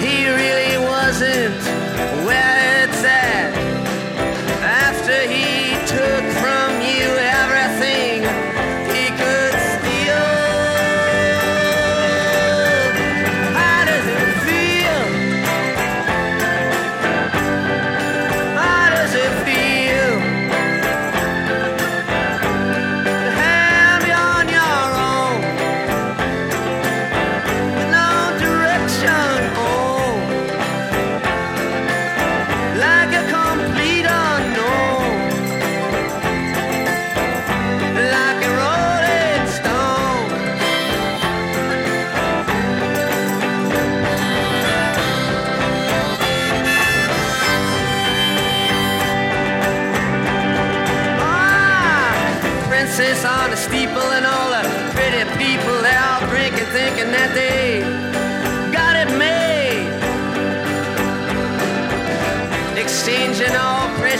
he 0.00 0.26
really 0.26 0.76
wasn't 0.76 1.81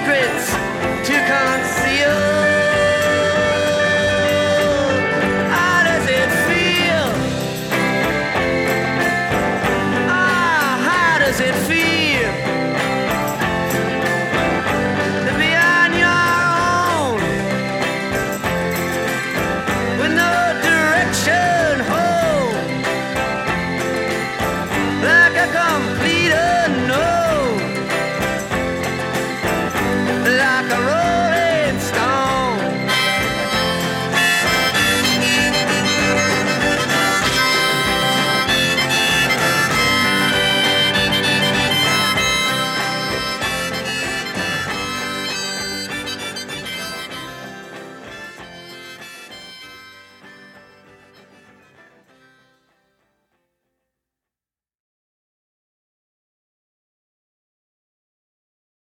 Secrets 0.00 0.49